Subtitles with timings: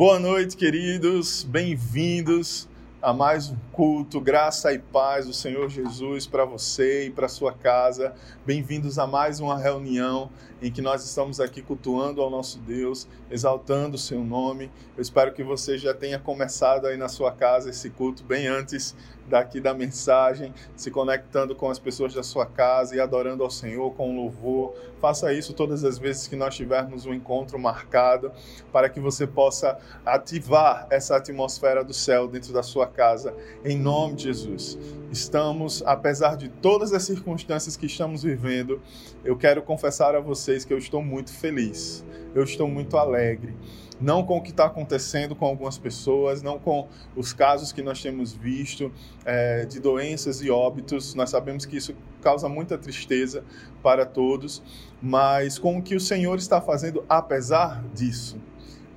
[0.00, 2.66] Boa noite, queridos, bem-vindos
[3.02, 7.52] a mais um culto, graça e paz do Senhor Jesus para você e para sua
[7.52, 8.14] casa.
[8.46, 10.30] Bem-vindos a mais uma reunião
[10.62, 14.70] em que nós estamos aqui cultuando ao nosso Deus, exaltando o seu nome.
[14.96, 18.96] Eu espero que você já tenha começado aí na sua casa esse culto bem antes
[19.30, 23.94] daqui da mensagem, se conectando com as pessoas da sua casa e adorando ao Senhor
[23.94, 24.74] com louvor.
[25.00, 28.32] Faça isso todas as vezes que nós tivermos um encontro marcado,
[28.72, 34.16] para que você possa ativar essa atmosfera do céu dentro da sua casa, em nome
[34.16, 34.76] de Jesus.
[35.10, 38.80] Estamos, apesar de todas as circunstâncias que estamos vivendo,
[39.24, 42.04] eu quero confessar a vocês que eu estou muito feliz,
[42.34, 43.54] eu estou muito alegre
[44.00, 48.00] não com o que está acontecendo com algumas pessoas, não com os casos que nós
[48.02, 48.92] temos visto
[49.24, 51.14] é, de doenças e óbitos.
[51.14, 53.44] Nós sabemos que isso causa muita tristeza
[53.82, 54.62] para todos,
[55.00, 58.38] mas com o que o Senhor está fazendo apesar disso.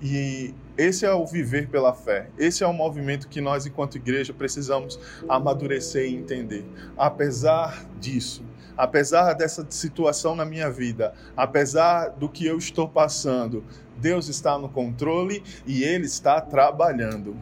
[0.02, 2.30] E esse é o viver pela fé.
[2.38, 6.66] Esse é o movimento que nós, enquanto igreja, precisamos amadurecer e entender.
[6.98, 8.44] Apesar disso,
[8.78, 13.64] apesar dessa situação na minha vida, apesar do que eu estou passando,
[13.98, 17.36] Deus está no controle e Ele está trabalhando.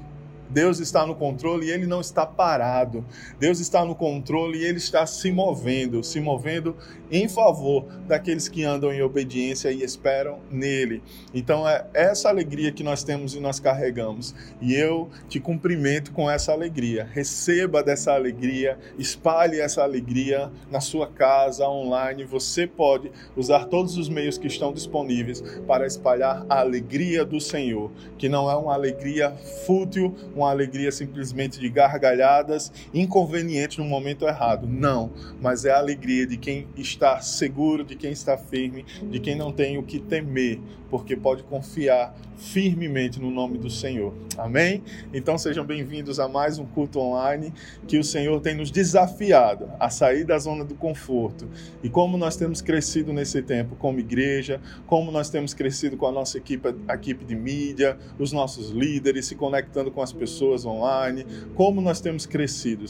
[0.51, 3.05] Deus está no controle e ele não está parado.
[3.39, 6.75] Deus está no controle e ele está se movendo, se movendo
[7.11, 11.01] em favor daqueles que andam em obediência e esperam nele.
[11.33, 14.33] Então é essa alegria que nós temos e nós carregamos.
[14.61, 17.07] E eu te cumprimento com essa alegria.
[17.11, 22.23] Receba dessa alegria, espalhe essa alegria na sua casa, online.
[22.23, 27.91] Você pode usar todos os meios que estão disponíveis para espalhar a alegria do Senhor,
[28.17, 29.31] que não é uma alegria
[29.65, 34.67] fútil, uma alegria simplesmente de gargalhadas, inconveniente no momento errado.
[34.67, 39.35] Não, mas é a alegria de quem está seguro, de quem está firme, de quem
[39.35, 44.13] não tem o que temer, porque pode confiar firmemente no nome do Senhor.
[44.37, 44.83] Amém?
[45.13, 47.53] Então sejam bem-vindos a mais um culto online
[47.87, 51.47] que o Senhor tem nos desafiado a sair da zona do conforto.
[51.83, 56.11] E como nós temos crescido nesse tempo como igreja, como nós temos crescido com a
[56.11, 60.30] nossa equipe, a equipe de mídia, os nossos líderes, se conectando com as pessoas
[60.65, 61.25] online,
[61.55, 62.85] como nós temos crescido,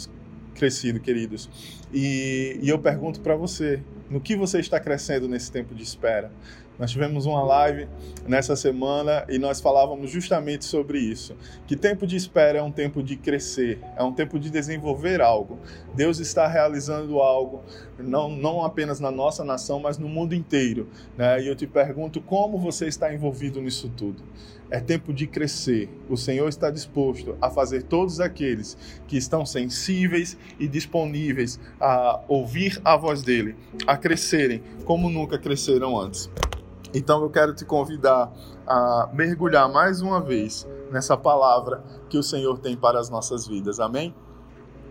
[0.54, 1.50] crescido, queridos.
[1.94, 6.32] E, e eu pergunto para você, no que você está crescendo nesse tempo de espera?
[6.82, 7.88] Nós tivemos uma live
[8.28, 11.36] nessa semana e nós falávamos justamente sobre isso.
[11.68, 15.60] Que tempo de espera é um tempo de crescer, é um tempo de desenvolver algo.
[15.94, 17.62] Deus está realizando algo,
[18.00, 20.90] não, não apenas na nossa nação, mas no mundo inteiro.
[21.16, 21.44] Né?
[21.44, 24.24] E eu te pergunto como você está envolvido nisso tudo.
[24.72, 25.90] É tempo de crescer.
[26.10, 32.80] O Senhor está disposto a fazer todos aqueles que estão sensíveis e disponíveis a ouvir
[32.86, 33.56] a voz dele,
[33.86, 36.30] a crescerem como nunca cresceram antes.
[36.94, 38.32] Então eu quero te convidar
[38.66, 43.80] a mergulhar mais uma vez nessa palavra que o Senhor tem para as nossas vidas.
[43.80, 44.16] Amém?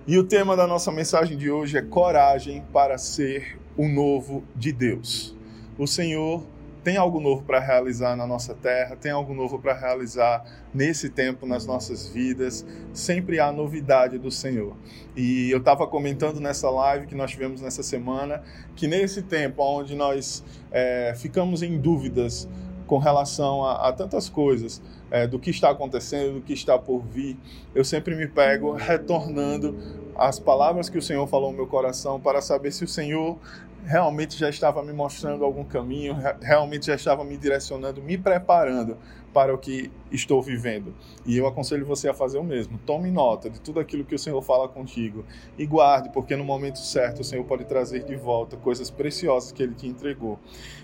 [0.06, 4.72] E o tema da nossa mensagem de hoje é coragem para ser o novo de
[4.72, 5.36] Deus.
[5.78, 6.42] O Senhor
[6.82, 11.46] tem algo novo para realizar na nossa terra, tem algo novo para realizar nesse tempo
[11.46, 12.64] nas nossas vidas.
[12.92, 14.74] Sempre há novidade do Senhor.
[15.16, 18.42] E eu estava comentando nessa live que nós tivemos nessa semana
[18.74, 22.48] que nesse tempo onde nós é, ficamos em dúvidas
[22.86, 27.04] com relação a, a tantas coisas, é, do que está acontecendo, do que está por
[27.04, 27.36] vir,
[27.74, 29.76] eu sempre me pego retornando
[30.16, 33.38] às palavras que o Senhor falou no meu coração para saber se o Senhor
[33.84, 38.96] realmente já estava me mostrando algum caminho, realmente já estava me direcionando, me preparando
[39.32, 40.94] para o que estou vivendo.
[41.24, 42.78] E eu aconselho você a fazer o mesmo.
[42.84, 45.24] Tome nota de tudo aquilo que o Senhor fala contigo
[45.56, 49.62] e guarde, porque no momento certo o Senhor pode trazer de volta coisas preciosas que
[49.62, 50.38] ele te entregou.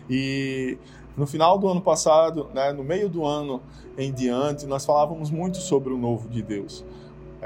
[0.09, 0.79] E
[1.17, 3.63] no final do ano passado, né, no meio do ano
[3.99, 6.85] em diante, nós falávamos muito sobre o novo de Deus.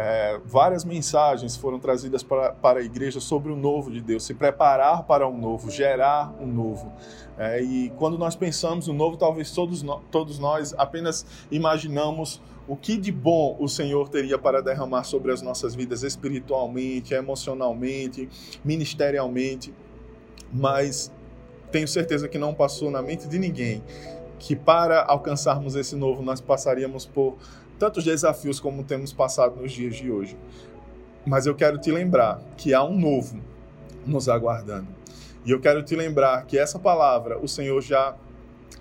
[0.03, 4.33] É, várias mensagens foram trazidas para, para a igreja sobre o novo de Deus, se
[4.33, 6.91] preparar para um novo, gerar um novo.
[7.37, 12.97] É, e quando nós pensamos no novo, talvez todos, todos nós apenas imaginamos o que
[12.97, 18.26] de bom o Senhor teria para derramar sobre as nossas vidas espiritualmente, emocionalmente,
[18.64, 19.75] ministerialmente,
[20.50, 21.12] mas
[21.70, 23.82] tenho certeza que não passou na mente de ninguém
[24.41, 27.37] que para alcançarmos esse novo nós passaríamos por
[27.81, 30.37] tantos desafios como temos passado nos dias de hoje.
[31.27, 33.41] Mas eu quero te lembrar que há um novo
[34.06, 34.88] nos aguardando.
[35.47, 38.15] E eu quero te lembrar que essa palavra o Senhor já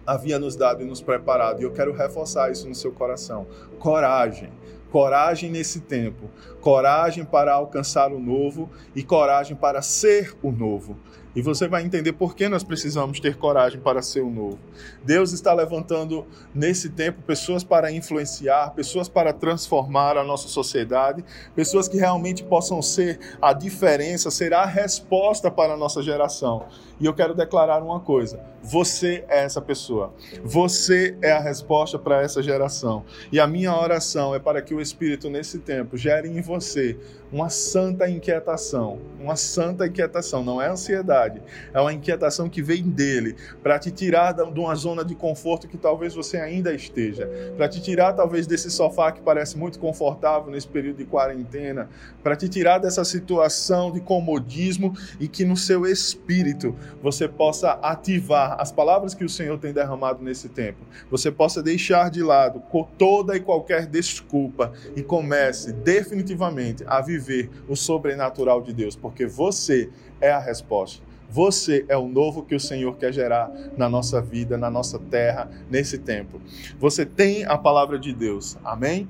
[0.05, 1.61] havia nos dado e nos preparado.
[1.61, 3.47] E eu quero reforçar isso no seu coração.
[3.79, 4.51] Coragem
[4.91, 6.29] coragem nesse tempo,
[6.61, 10.97] coragem para alcançar o novo e coragem para ser o novo.
[11.35, 14.59] E você vai entender por que nós precisamos ter coragem para ser o novo.
[15.03, 21.23] Deus está levantando nesse tempo pessoas para influenciar, pessoas para transformar a nossa sociedade,
[21.55, 26.65] pessoas que realmente possam ser a diferença, ser a resposta para a nossa geração.
[26.99, 30.13] E eu quero declarar uma coisa: você é essa pessoa.
[30.43, 33.05] Você é a resposta para essa geração.
[33.31, 36.97] E a minha oração é para que o Espírito, nesse tempo, gere em você
[37.31, 38.99] uma santa inquietação.
[39.19, 41.41] Uma santa inquietação, não é ansiedade,
[41.73, 45.77] é uma inquietação que vem dele, para te tirar de uma zona de conforto que
[45.77, 50.67] talvez você ainda esteja, para te tirar talvez desse sofá que parece muito confortável nesse
[50.67, 51.89] período de quarentena,
[52.23, 58.55] para te tirar dessa situação de comodismo e que no seu espírito você possa ativar
[58.59, 60.79] as palavras que o Senhor tem derramado nesse tempo.
[61.11, 62.63] Você possa deixar de lado
[62.97, 67.18] toda e qualquer desculpa e comece definitivamente a viver
[67.67, 69.89] o sobrenatural de Deus, porque você
[70.21, 71.03] é a resposta.
[71.29, 75.49] Você é o novo que o Senhor quer gerar na nossa vida, na nossa terra,
[75.69, 76.41] nesse tempo.
[76.79, 78.57] Você tem a palavra de Deus.
[78.63, 79.07] Amém?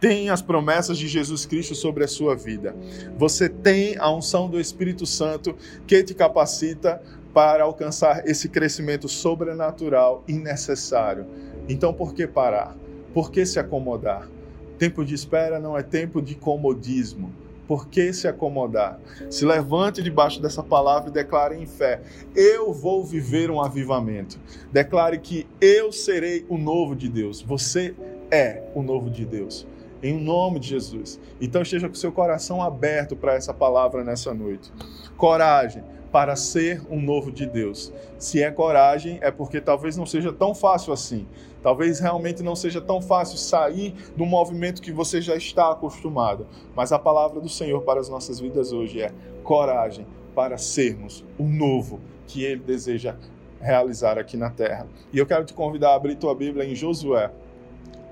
[0.00, 2.76] tem as promessas de Jesus Cristo sobre a sua vida.
[3.16, 5.56] Você tem a unção do Espírito Santo
[5.86, 7.00] que te capacita
[7.32, 11.26] para alcançar esse crescimento sobrenatural e necessário.
[11.68, 12.76] Então, por que parar?
[13.12, 14.28] Por que se acomodar?
[14.78, 17.32] Tempo de espera não é tempo de comodismo.
[17.66, 19.00] Por que se acomodar?
[19.28, 22.00] Se levante debaixo dessa palavra e declare em fé:
[22.34, 24.38] Eu vou viver um avivamento.
[24.70, 27.42] Declare que eu serei o novo de Deus.
[27.42, 27.94] Você
[28.30, 29.66] é o novo de Deus.
[30.02, 31.18] Em nome de Jesus.
[31.40, 34.72] Então esteja com seu coração aberto para essa palavra nessa noite.
[35.16, 37.92] Coragem para ser um novo de Deus.
[38.18, 41.26] Se é coragem, é porque talvez não seja tão fácil assim.
[41.62, 46.46] Talvez realmente não seja tão fácil sair do movimento que você já está acostumado.
[46.74, 49.12] Mas a palavra do Senhor para as nossas vidas hoje é
[49.42, 53.16] coragem para sermos o novo que Ele deseja
[53.60, 54.86] realizar aqui na terra.
[55.12, 57.30] E eu quero te convidar a abrir tua Bíblia em Josué.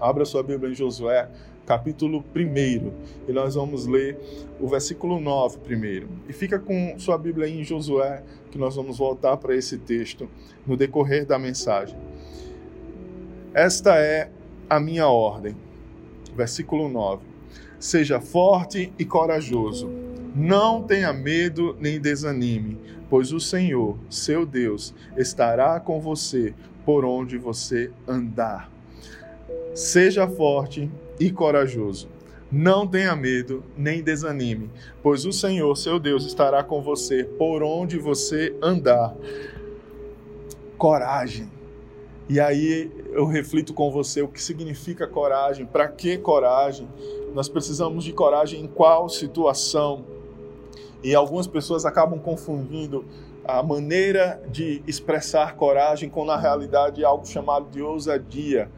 [0.01, 1.29] Abra sua Bíblia em Josué,
[1.67, 2.93] capítulo 1,
[3.29, 4.19] e nós vamos ler
[4.61, 6.09] o versículo 9 primeiro.
[6.29, 10.29] E fica com sua Bíblia aí em Josué, que nós vamos voltar para esse texto
[10.67, 11.97] no decorrer da mensagem.
[13.53, 14.31] Esta é
[14.69, 15.57] a minha ordem.
[16.35, 17.23] Versículo 9.
[17.79, 19.89] Seja forte e corajoso.
[20.35, 22.77] Não tenha medo nem desanime,
[23.09, 26.53] pois o Senhor, seu Deus, estará com você
[26.85, 28.69] por onde você andar.
[29.75, 32.09] Seja forte e corajoso.
[32.51, 34.71] Não tenha medo, nem desanime,
[35.03, 39.15] pois o Senhor, seu Deus, estará com você por onde você andar.
[40.79, 41.51] Coragem.
[42.29, 46.89] E aí eu reflito com você o que significa coragem, para que coragem?
[47.35, 50.05] Nós precisamos de coragem em qual situação?
[51.03, 53.05] E algumas pessoas acabam confundindo
[53.45, 58.71] a maneira de expressar coragem com, na realidade, algo chamado de ousadia.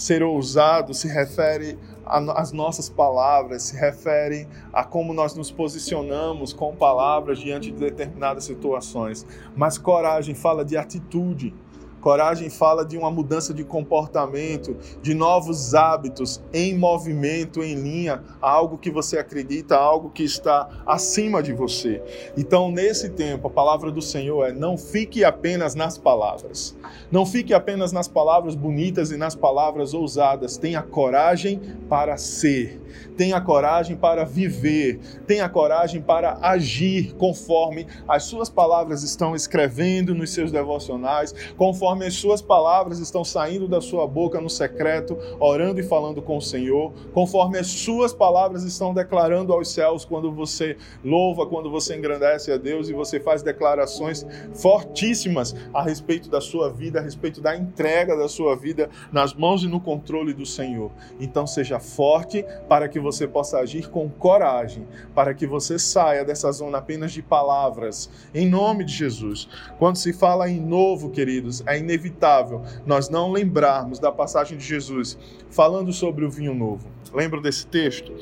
[0.00, 6.74] Ser ousado se refere às nossas palavras, se refere a como nós nos posicionamos com
[6.74, 9.26] palavras diante de determinadas situações.
[9.54, 11.52] Mas coragem fala de atitude
[12.00, 18.78] Coragem fala de uma mudança de comportamento, de novos hábitos em movimento, em linha, algo
[18.78, 22.02] que você acredita, algo que está acima de você.
[22.36, 26.76] Então, nesse tempo, a palavra do Senhor é: não fique apenas nas palavras.
[27.10, 30.56] Não fique apenas nas palavras bonitas e nas palavras ousadas.
[30.56, 32.80] Tenha coragem para ser
[33.16, 40.30] tenha coragem para viver, tenha coragem para agir conforme as suas palavras estão escrevendo nos
[40.30, 45.82] seus devocionais, conforme as suas palavras estão saindo da sua boca no secreto, orando e
[45.82, 51.46] falando com o Senhor, conforme as suas palavras estão declarando aos céus quando você louva,
[51.46, 57.00] quando você engrandece a Deus e você faz declarações fortíssimas a respeito da sua vida,
[57.00, 60.90] a respeito da entrega da sua vida nas mãos e no controle do Senhor.
[61.18, 66.50] Então seja forte para que você possa agir com coragem, para que você saia dessa
[66.52, 69.48] zona apenas de palavras, em nome de Jesus.
[69.78, 75.18] Quando se fala em novo, queridos, é inevitável nós não lembrarmos da passagem de Jesus
[75.50, 76.88] falando sobre o vinho novo.
[77.12, 78.12] Lembram desse texto?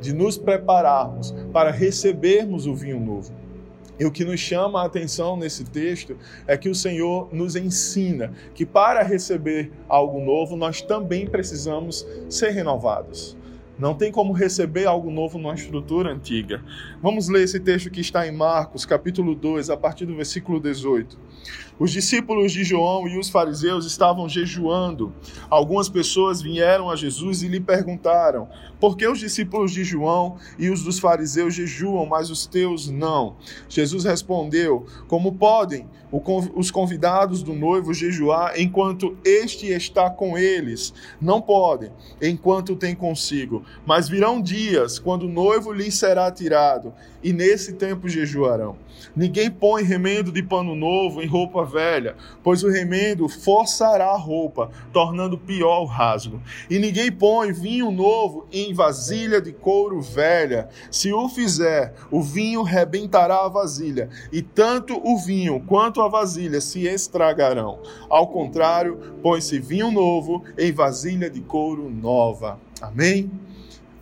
[0.00, 3.32] De nos prepararmos para recebermos o vinho novo.
[4.00, 8.32] E o que nos chama a atenção nesse texto é que o Senhor nos ensina
[8.54, 13.36] que para receber algo novo, nós também precisamos ser renovados.
[13.78, 16.62] Não tem como receber algo novo numa estrutura antiga.
[17.02, 21.18] Vamos ler esse texto que está em Marcos, capítulo 2, a partir do versículo 18.
[21.80, 25.14] Os discípulos de João e os fariseus estavam jejuando.
[25.48, 28.46] Algumas pessoas vieram a Jesus e lhe perguntaram:
[28.78, 33.36] Por que os discípulos de João e os dos fariseus jejuam, mas os teus não?
[33.66, 35.88] Jesus respondeu: Como podem
[36.54, 40.92] os convidados do noivo jejuar enquanto este está com eles?
[41.18, 43.64] Não podem, enquanto tem consigo.
[43.86, 46.92] Mas virão dias quando o noivo lhes será tirado,
[47.22, 48.76] e nesse tempo jejuarão.
[49.14, 54.70] Ninguém põe remendo de pano novo em roupa velha, pois o remendo forçará a roupa,
[54.92, 56.42] tornando pior o rasgo.
[56.68, 60.68] E ninguém põe vinho novo em vasilha de couro velha.
[60.90, 66.60] Se o fizer, o vinho rebentará a vasilha, e tanto o vinho quanto a vasilha
[66.60, 67.78] se estragarão.
[68.08, 72.58] Ao contrário, põe-se vinho novo em vasilha de couro nova.
[72.80, 73.30] Amém?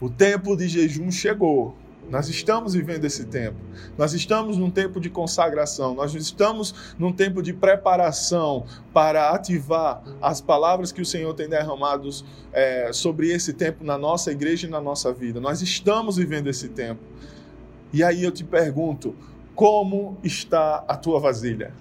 [0.00, 1.74] O tempo de jejum chegou.
[2.10, 3.56] Nós estamos vivendo esse tempo.
[3.96, 5.94] Nós estamos num tempo de consagração.
[5.94, 12.08] Nós estamos num tempo de preparação para ativar as palavras que o Senhor tem derramado
[12.52, 15.40] é, sobre esse tempo na nossa igreja e na nossa vida.
[15.40, 17.02] Nós estamos vivendo esse tempo.
[17.92, 19.14] E aí eu te pergunto:
[19.54, 21.72] como está a tua vasilha?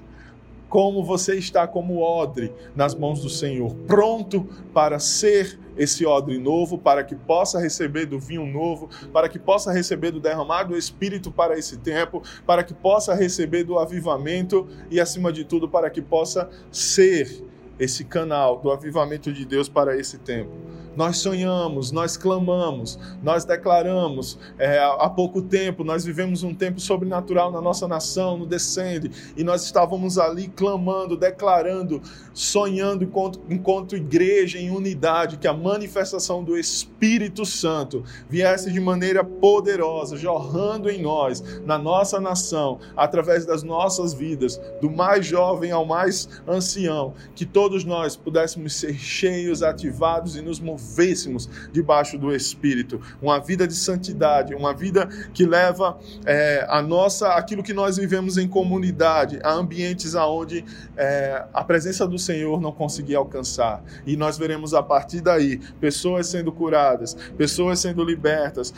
[0.69, 6.77] Como você está como odre nas mãos do Senhor, pronto para ser esse odre novo,
[6.77, 11.31] para que possa receber do vinho novo, para que possa receber do derramado do Espírito
[11.31, 16.01] para esse tempo, para que possa receber do avivamento e, acima de tudo, para que
[16.01, 17.43] possa ser
[17.79, 20.51] esse canal do avivamento de Deus para esse tempo.
[20.97, 24.39] Nós sonhamos, nós clamamos, nós declaramos.
[24.57, 29.43] É, há pouco tempo, nós vivemos um tempo sobrenatural na nossa nação, no Descende, e
[29.43, 32.01] nós estávamos ali clamando, declarando,
[32.33, 39.23] sonhando enquanto, enquanto igreja em unidade, que a manifestação do Espírito Santo viesse de maneira
[39.23, 45.85] poderosa, jorrando em nós, na nossa nação, através das nossas vidas, do mais jovem ao
[45.85, 52.34] mais ancião, que todos nós pudéssemos ser cheios, ativados e nos mover movêssemos debaixo do
[52.34, 53.00] Espírito.
[53.22, 58.38] Uma vida de santidade, uma vida que leva é, a nossa, aquilo que nós vivemos
[58.38, 60.63] em comunidade, a ambientes aonde
[60.96, 63.84] é, a presença do Senhor não conseguia alcançar.
[64.06, 68.74] E nós veremos a partir daí pessoas sendo curadas, pessoas sendo libertas,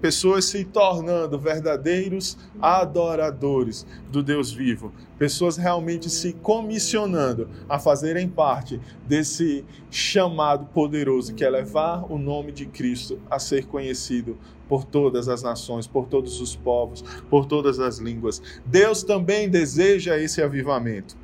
[0.00, 8.80] pessoas se tornando verdadeiros adoradores do Deus vivo pessoas realmente se comissionando a fazerem parte
[9.06, 14.38] desse chamado poderoso que é levar o nome de Cristo a ser conhecido
[14.68, 18.40] por todas as nações, por todos os povos, por todas as línguas.
[18.64, 21.16] Deus também deseja esse avivamento.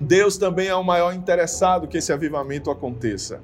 [0.00, 3.40] Deus também é o maior interessado que esse avivamento aconteça.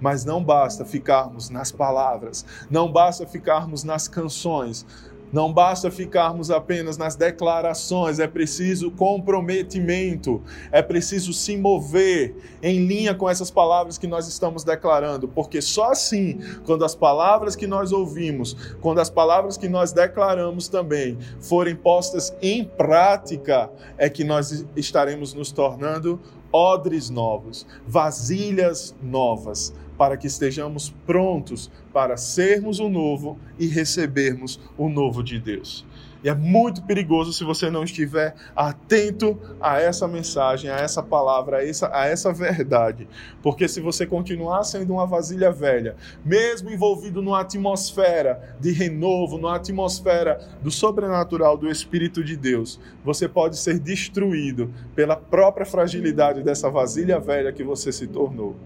[0.00, 4.86] Mas não basta ficarmos nas palavras, não basta ficarmos nas canções,
[5.32, 13.14] não basta ficarmos apenas nas declarações, é preciso comprometimento, é preciso se mover em linha
[13.14, 17.92] com essas palavras que nós estamos declarando, porque só assim, quando as palavras que nós
[17.92, 24.64] ouvimos, quando as palavras que nós declaramos também forem postas em prática, é que nós
[24.76, 26.20] estaremos nos tornando
[26.52, 34.88] odres novos, vasilhas novas, para que estejamos prontos para sermos o novo e recebermos o
[34.88, 35.84] novo de Deus.
[36.24, 41.58] E é muito perigoso se você não estiver atento a essa mensagem, a essa palavra,
[41.58, 43.06] a essa, a essa verdade.
[43.42, 49.56] Porque se você continuar sendo uma vasilha velha, mesmo envolvido numa atmosfera de renovo, numa
[49.56, 56.70] atmosfera do sobrenatural do Espírito de Deus, você pode ser destruído pela própria fragilidade dessa
[56.70, 58.56] vasilha velha que você se tornou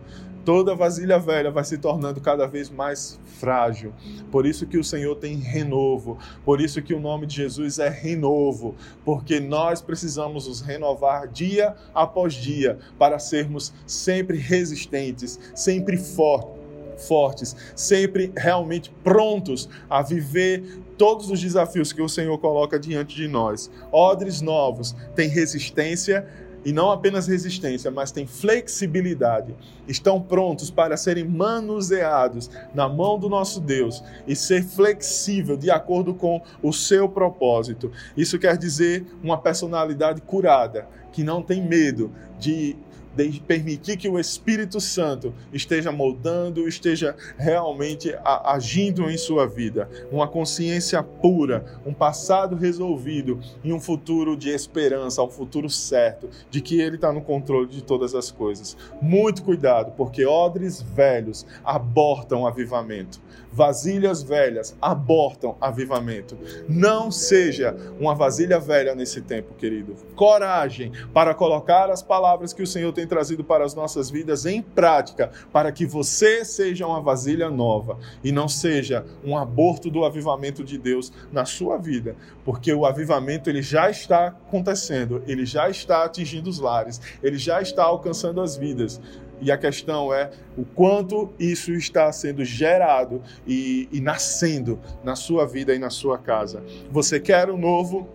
[0.44, 3.92] toda vasilha velha vai se tornando cada vez mais frágil.
[4.30, 7.88] Por isso que o Senhor tem renovo, por isso que o nome de Jesus é
[7.88, 8.74] renovo,
[9.04, 16.64] porque nós precisamos nos renovar dia após dia para sermos sempre resistentes, sempre fortes
[16.96, 23.26] fortes, sempre realmente prontos a viver todos os desafios que o Senhor coloca diante de
[23.26, 23.70] nós.
[23.90, 26.26] Odres novos têm resistência
[26.64, 29.54] e não apenas resistência, mas têm flexibilidade.
[29.86, 36.14] Estão prontos para serem manuseados na mão do nosso Deus e ser flexível de acordo
[36.14, 37.92] com o seu propósito.
[38.16, 42.76] Isso quer dizer uma personalidade curada, que não tem medo de
[43.16, 49.88] de permitir que o Espírito Santo esteja moldando, esteja realmente agindo em sua vida.
[50.10, 56.60] Uma consciência pura, um passado resolvido e um futuro de esperança, um futuro certo, de
[56.60, 58.76] que Ele está no controle de todas as coisas.
[59.00, 63.20] Muito cuidado, porque odres velhos abortam avivamento.
[63.52, 66.36] Vasilhas velhas abortam avivamento.
[66.68, 69.94] Não seja uma vasilha velha nesse tempo, querido.
[70.16, 74.62] Coragem para colocar as palavras que o Senhor tem trazido para as nossas vidas em
[74.62, 80.64] prática, para que você seja uma vasilha nova e não seja um aborto do avivamento
[80.64, 86.04] de Deus na sua vida, porque o avivamento ele já está acontecendo, ele já está
[86.04, 89.00] atingindo os lares, ele já está alcançando as vidas.
[89.40, 95.44] E a questão é o quanto isso está sendo gerado e, e nascendo na sua
[95.46, 96.62] vida e na sua casa.
[96.90, 98.08] Você quer o novo?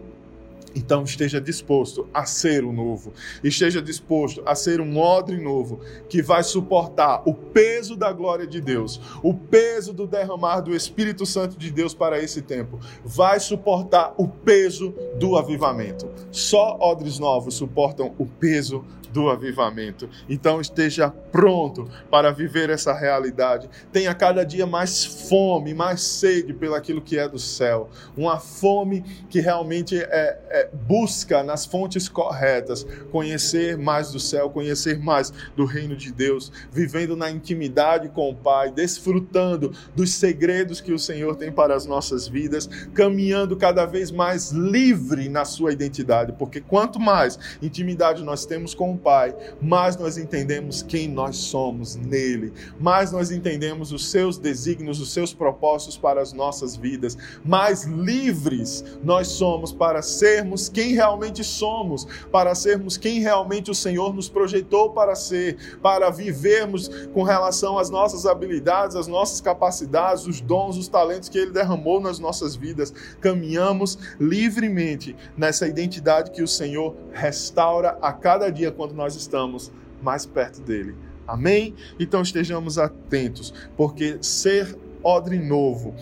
[0.76, 6.22] Então esteja disposto a ser o novo, esteja disposto a ser um odre novo que
[6.22, 11.58] vai suportar o peso da glória de Deus, o peso do derramar do Espírito Santo
[11.58, 16.10] de Deus para esse tempo, vai suportar o peso do avivamento.
[16.32, 20.10] Só odres novos suportam o peso do avivamento.
[20.30, 23.70] Então esteja pronto para viver essa realidade.
[23.92, 27.89] Tenha cada dia mais fome, mais sede pelo aquilo que é do céu.
[28.16, 35.00] Uma fome que realmente é, é, busca nas fontes corretas conhecer mais do céu, conhecer
[35.00, 40.94] mais do reino de Deus, vivendo na intimidade com o Pai, desfrutando dos segredos que
[40.94, 46.34] o Senhor tem para as nossas vidas, caminhando cada vez mais livre na sua identidade,
[46.34, 51.96] porque quanto mais intimidade nós temos com o Pai, mais nós entendemos quem nós somos
[51.96, 57.84] nele, mais nós entendemos os seus desígnios, os seus propósitos para as nossas vidas, mais
[57.84, 64.29] livres nós somos para sermos quem realmente somos, para sermos quem realmente o Senhor nos
[64.29, 70.77] projetou para ser, para vivermos com relação às nossas habilidades, às nossas capacidades, os dons,
[70.77, 72.94] os talentos que ele derramou nas nossas vidas.
[73.22, 80.25] Caminhamos livremente nessa identidade que o Senhor restaura a cada dia quando nós estamos mais
[80.25, 80.96] perto dele.
[81.27, 81.75] Amém?
[82.00, 85.93] Então estejamos atentos, porque ser odre novo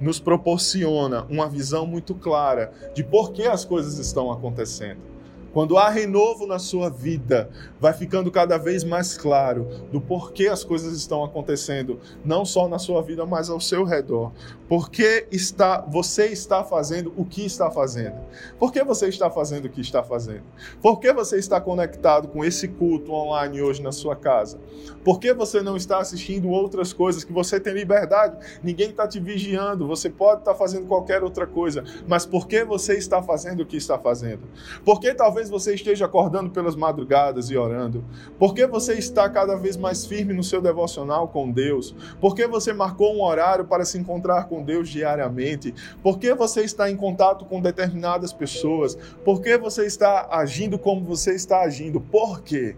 [0.00, 5.09] nos proporciona uma visão muito clara de por que as coisas estão acontecendo.
[5.52, 10.62] Quando há renovo na sua vida, vai ficando cada vez mais claro do porquê as
[10.62, 14.32] coisas estão acontecendo, não só na sua vida, mas ao seu redor.
[14.68, 18.14] Por que está, você está fazendo o que está fazendo?
[18.58, 20.44] Por que você está fazendo o que está fazendo?
[20.80, 24.58] Por que você está conectado com esse culto online hoje na sua casa?
[25.04, 28.36] Por que você não está assistindo outras coisas que você tem liberdade?
[28.62, 32.96] Ninguém está te vigiando, você pode estar fazendo qualquer outra coisa, mas por que você
[32.96, 34.42] está fazendo o que está fazendo?
[34.84, 38.04] Por que talvez você esteja acordando pelas madrugadas e orando?
[38.38, 41.94] Por que você está cada vez mais firme no seu devocional com Deus?
[42.20, 45.72] Por que você marcou um horário para se encontrar com Deus diariamente?
[46.02, 48.96] Por que você está em contato com determinadas pessoas?
[49.24, 52.00] Por que você está agindo como você está agindo?
[52.00, 52.76] Por quê?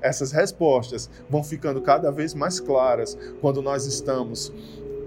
[0.00, 4.52] Essas respostas vão ficando cada vez mais claras quando nós estamos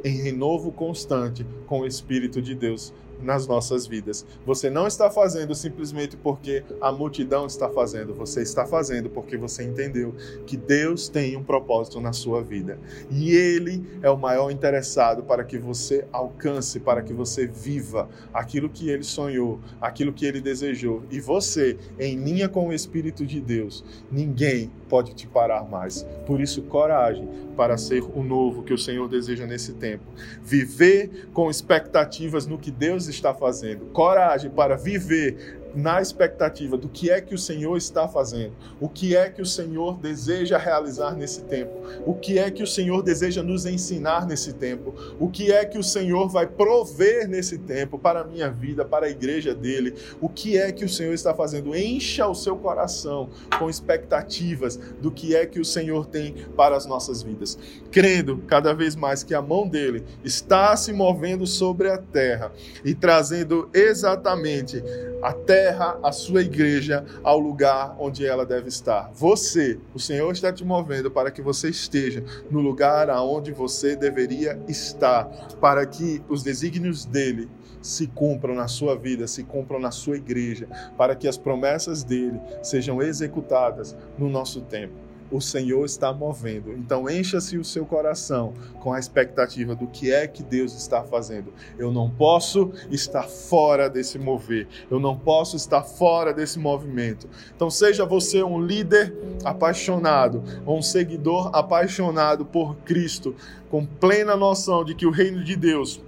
[0.04, 4.26] em renovo constante com o Espírito de Deus nas nossas vidas.
[4.46, 9.64] Você não está fazendo simplesmente porque a multidão está fazendo, você está fazendo porque você
[9.64, 10.14] entendeu
[10.46, 12.80] que Deus tem um propósito na sua vida.
[13.10, 18.70] E Ele é o maior interessado para que você alcance, para que você viva aquilo
[18.70, 21.04] que Ele sonhou, aquilo que Ele desejou.
[21.10, 26.06] E você, em linha com o Espírito de Deus, ninguém pode te parar mais.
[26.26, 30.06] Por isso, coragem para ser o novo que o Senhor deseja nesse tempo.
[30.42, 37.10] Viver com expectativas no que Deus está fazendo, coragem para viver na expectativa do que
[37.10, 41.44] é que o Senhor está fazendo, o que é que o Senhor deseja realizar nesse
[41.44, 41.72] tempo,
[42.06, 45.78] o que é que o Senhor deseja nos ensinar nesse tempo, o que é que
[45.78, 50.28] o Senhor vai prover nesse tempo para a minha vida, para a igreja dele, o
[50.28, 51.76] que é que o Senhor está fazendo.
[51.76, 56.86] Encha o seu coração com expectativas do que é que o Senhor tem para as
[56.86, 57.58] nossas vidas,
[57.92, 62.52] crendo cada vez mais que a mão dele está se movendo sobre a terra
[62.84, 64.84] e trazendo exatamente
[65.22, 69.12] a terra terra a sua igreja ao lugar onde ela deve estar.
[69.14, 74.58] Você, o Senhor está te movendo para que você esteja no lugar aonde você deveria
[74.70, 75.26] estar,
[75.60, 77.50] para que os desígnios dele
[77.82, 80.68] se cumpram na sua vida, se cumpram na sua igreja,
[80.98, 85.09] para que as promessas dele sejam executadas no nosso tempo.
[85.32, 86.74] O Senhor está movendo.
[86.74, 91.54] Então encha-se o seu coração com a expectativa do que é que Deus está fazendo.
[91.78, 94.68] Eu não posso estar fora desse mover.
[94.90, 97.28] Eu não posso estar fora desse movimento.
[97.56, 99.14] Então seja você um líder
[99.44, 103.36] apaixonado, ou um seguidor apaixonado por Cristo,
[103.70, 106.02] com plena noção de que o reino de Deus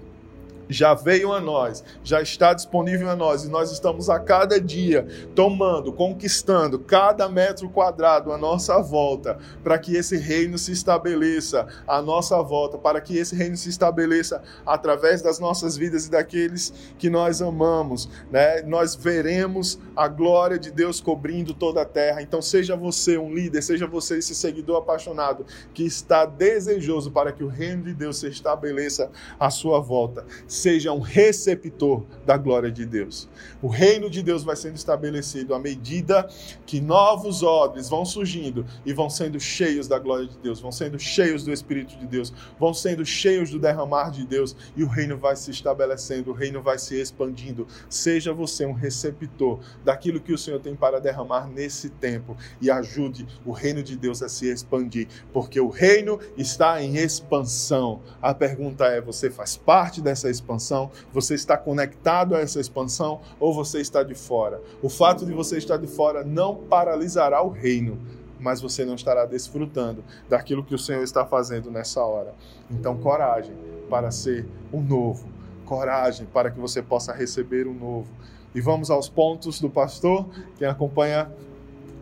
[0.72, 5.06] já veio a nós, já está disponível a nós, e nós estamos a cada dia
[5.36, 12.02] tomando, conquistando cada metro quadrado à nossa volta, para que esse reino se estabeleça à
[12.02, 17.10] nossa volta, para que esse reino se estabeleça através das nossas vidas e daqueles que
[17.10, 18.62] nós amamos, né?
[18.62, 22.22] Nós veremos a glória de Deus cobrindo toda a terra.
[22.22, 27.44] Então seja você um líder, seja você esse seguidor apaixonado que está desejoso para que
[27.44, 30.26] o reino de Deus se estabeleça à sua volta
[30.62, 33.28] seja um receptor da glória de Deus.
[33.64, 36.30] O reino de Deus vai sendo estabelecido à medida
[36.68, 41.00] que novos odres vão surgindo e vão sendo cheios da glória de Deus, vão sendo
[41.00, 45.18] cheios do Espírito de Deus, vão sendo cheios do derramar de Deus e o reino
[45.18, 47.66] vai se estabelecendo, o reino vai se expandindo.
[47.90, 53.26] Seja você um receptor daquilo que o Senhor tem para derramar nesse tempo e ajude
[53.44, 58.02] o reino de Deus a se expandir, porque o reino está em expansão.
[58.22, 60.51] A pergunta é: você faz parte dessa expansão?
[60.52, 60.92] Expansão?
[61.14, 64.62] Você está conectado a essa expansão ou você está de fora?
[64.82, 67.98] O fato de você estar de fora não paralisará o reino,
[68.40, 72.34] mas você não estará desfrutando daquilo que o Senhor está fazendo nessa hora.
[72.70, 73.56] Então, coragem
[73.90, 75.28] para ser o novo,
[75.66, 78.10] coragem para que você possa receber o novo.
[78.54, 80.28] E vamos aos pontos do pastor.
[80.58, 81.32] Quem acompanha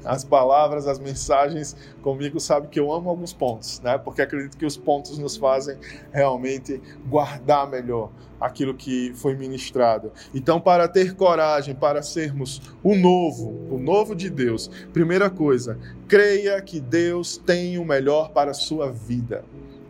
[0.03, 3.97] as palavras, as mensagens comigo sabe que eu amo alguns pontos, né?
[3.97, 5.77] Porque acredito que os pontos nos fazem
[6.12, 8.09] realmente guardar melhor
[8.39, 10.12] aquilo que foi ministrado.
[10.33, 16.62] Então, para ter coragem, para sermos o novo, o novo de Deus, primeira coisa, creia
[16.62, 19.43] que Deus tem o melhor para a sua vida.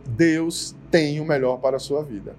[0.08, 2.34] Deus tem o melhor para a sua vida.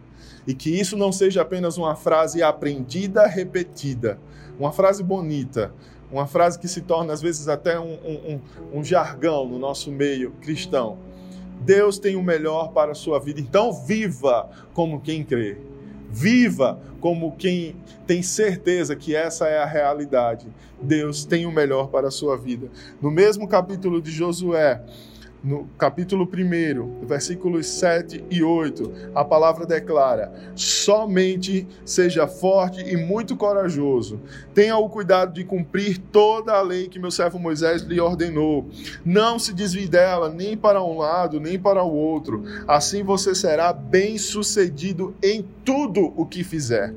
[0.45, 4.19] E que isso não seja apenas uma frase aprendida, repetida,
[4.59, 5.73] uma frase bonita,
[6.11, 8.39] uma frase que se torna às vezes até um, um,
[8.73, 10.97] um, jargão no nosso meio cristão.
[11.61, 15.57] Deus tem o melhor para a sua vida, então viva como quem crê.
[16.09, 20.47] Viva como quem tem certeza que essa é a realidade.
[20.81, 22.67] Deus tem o melhor para a sua vida.
[23.01, 24.81] No mesmo capítulo de Josué,
[25.43, 33.35] no capítulo 1, versículos 7 e 8, a palavra declara: somente seja forte e muito
[33.35, 34.19] corajoso.
[34.53, 38.69] Tenha o cuidado de cumprir toda a lei que meu servo Moisés lhe ordenou.
[39.03, 42.43] Não se desvie dela nem para um lado, nem para o outro.
[42.67, 46.93] Assim você será bem-sucedido em tudo o que fizer.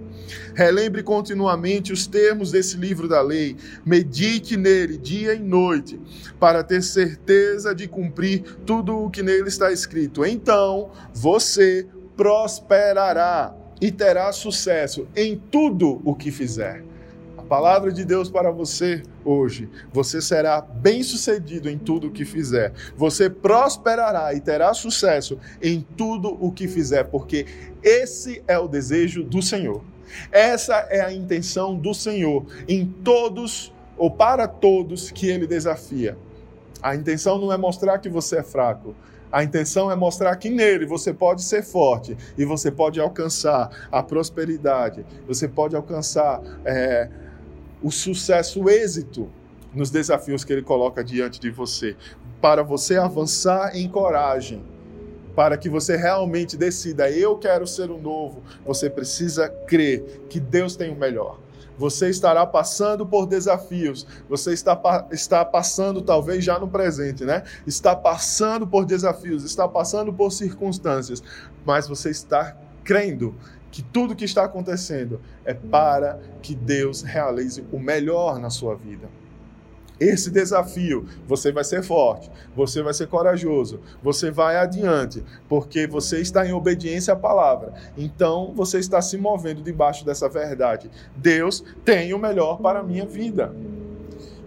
[0.54, 6.00] Relembre continuamente os termos desse livro da lei, medite nele dia e noite,
[6.38, 10.24] para ter certeza de cumprir tudo o que nele está escrito.
[10.24, 16.84] Então você prosperará e terá sucesso em tudo o que fizer.
[17.36, 19.68] A palavra de Deus para você hoje.
[19.92, 22.72] Você será bem-sucedido em tudo o que fizer.
[22.96, 27.46] Você prosperará e terá sucesso em tudo o que fizer, porque
[27.82, 29.82] esse é o desejo do Senhor.
[30.30, 36.16] Essa é a intenção do Senhor em todos ou para todos que ele desafia.
[36.84, 38.94] A intenção não é mostrar que você é fraco.
[39.32, 44.02] A intenção é mostrar que nele você pode ser forte e você pode alcançar a
[44.02, 47.08] prosperidade, você pode alcançar é,
[47.82, 49.30] o sucesso, o êxito
[49.72, 51.96] nos desafios que ele coloca diante de você,
[52.38, 54.62] para você avançar em coragem
[55.34, 60.76] para que você realmente decida, eu quero ser o novo, você precisa crer que Deus
[60.76, 61.40] tem o melhor.
[61.78, 67.42] Você estará passando por desafios, você está, está passando, talvez já no presente, né?
[67.66, 71.22] Está passando por desafios, está passando por circunstâncias,
[71.64, 73.34] mas você está crendo
[73.70, 79.08] que tudo que está acontecendo é para que Deus realize o melhor na sua vida
[79.98, 86.20] esse desafio, você vai ser forte, você vai ser corajoso, você vai adiante, porque você
[86.20, 87.72] está em obediência à palavra.
[87.96, 90.90] Então, você está se movendo debaixo dessa verdade.
[91.16, 93.54] Deus tem o melhor para a minha vida.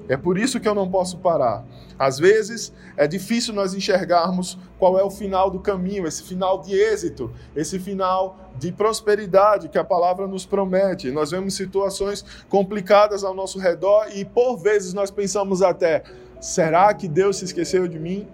[0.10, 1.66] É por isso que eu não posso parar.
[2.00, 6.74] Às vezes é difícil nós enxergarmos qual é o final do caminho, esse final de
[6.74, 11.12] êxito, esse final de prosperidade que a palavra nos promete.
[11.12, 16.04] Nós vemos situações complicadas ao nosso redor e por vezes nós pensamos até:
[16.40, 18.28] será que Deus se esqueceu de mim?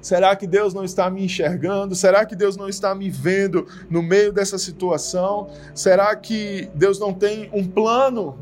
[0.00, 1.94] Será que Deus não está me enxergando?
[1.94, 5.50] Será que Deus não está me vendo no meio dessa situação?
[5.74, 8.38] Será que Deus não tem um plano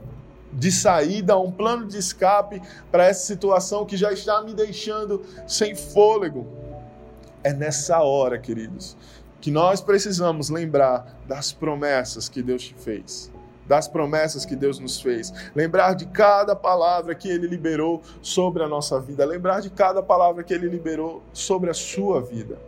[0.57, 5.77] de saída, um plano de escape para essa situação que já está me deixando sem
[5.77, 6.47] fôlego.
[7.45, 8.97] É nessa hora, queridos,
[9.41, 13.31] que nós precisamos lembrar das promessas que Deus te fez
[13.67, 18.69] das promessas que Deus nos fez, lembrar de cada palavra que Ele liberou sobre a
[18.69, 22.59] nossa vida, lembrar de cada palavra que Ele liberou sobre a sua vida.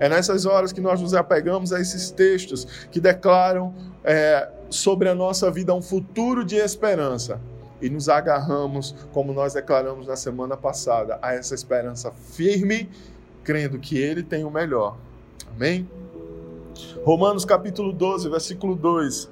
[0.00, 5.14] É nessas horas que nós nos apegamos a esses textos que declaram é, sobre a
[5.14, 7.40] nossa vida um futuro de esperança
[7.80, 12.88] e nos agarramos, como nós declaramos na semana passada, a essa esperança firme,
[13.44, 14.96] crendo que Ele tem o melhor.
[15.54, 15.88] Amém?
[17.04, 19.28] Romanos capítulo 12, versículo 2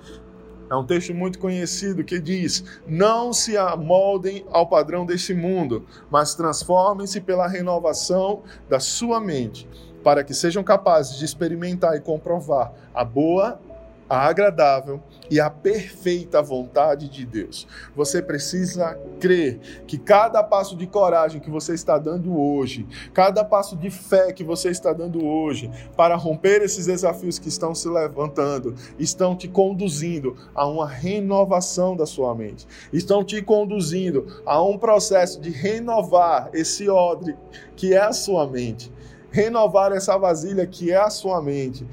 [0.68, 6.34] é um texto muito conhecido que diz: Não se amoldem ao padrão deste mundo, mas
[6.34, 9.68] transformem-se pela renovação da sua mente,
[10.02, 13.60] para que sejam capazes de experimentar e comprovar a boa,
[14.08, 17.66] a agradável e a perfeita vontade de Deus.
[17.94, 23.76] Você precisa crer que cada passo de coragem que você está dando hoje, cada passo
[23.76, 28.74] de fé que você está dando hoje para romper esses desafios que estão se levantando,
[28.98, 35.40] estão te conduzindo a uma renovação da sua mente, estão te conduzindo a um processo
[35.40, 37.36] de renovar esse odre
[37.74, 38.92] que é a sua mente,
[39.30, 41.86] renovar essa vasilha que é a sua mente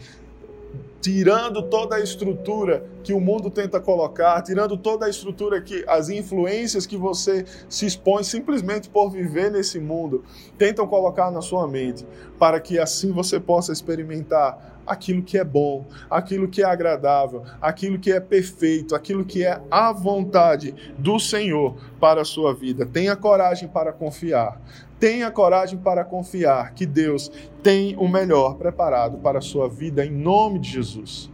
[1.03, 6.07] tirando toda a estrutura que o mundo tenta colocar, tirando toda a estrutura que as
[6.07, 10.23] influências que você se expõe simplesmente por viver nesse mundo,
[10.57, 12.07] tentam colocar na sua mente,
[12.39, 17.99] para que assim você possa experimentar aquilo que é bom, aquilo que é agradável, aquilo
[17.99, 22.85] que é perfeito, aquilo que é a vontade do Senhor para a sua vida.
[22.85, 24.61] Tenha coragem para confiar.
[25.03, 27.29] Tenha coragem para confiar que Deus
[27.61, 31.29] tem o melhor preparado para a sua vida em nome de Jesus.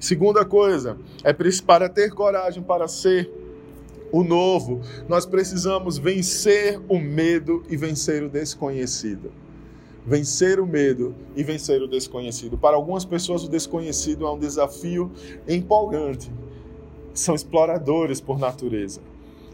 [0.00, 1.30] Segunda coisa, é
[1.66, 3.30] para ter coragem para ser
[4.10, 9.30] o novo, nós precisamos vencer o medo e vencer o desconhecido.
[10.06, 12.56] Vencer o medo e vencer o desconhecido.
[12.56, 15.12] Para algumas pessoas, o desconhecido é um desafio
[15.46, 16.32] empolgante.
[17.12, 19.02] São exploradores por natureza.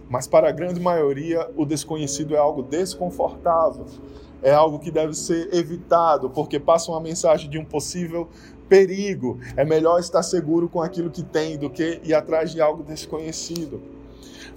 [0.08, 3.84] Mas para a grande maioria, o desconhecido é algo desconfortável,
[4.42, 8.28] é algo que deve ser evitado, porque passa uma mensagem de um possível
[8.68, 9.38] perigo.
[9.56, 13.80] É melhor estar seguro com aquilo que tem do que ir atrás de algo desconhecido.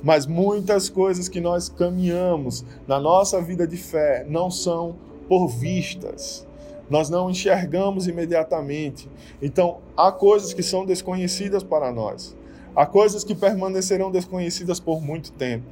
[0.03, 4.95] Mas muitas coisas que nós caminhamos na nossa vida de fé não são
[5.27, 6.45] por vistas.
[6.89, 9.09] Nós não enxergamos imediatamente.
[9.41, 12.35] Então, há coisas que são desconhecidas para nós.
[12.75, 15.65] Há coisas que permanecerão desconhecidas por muito tempo.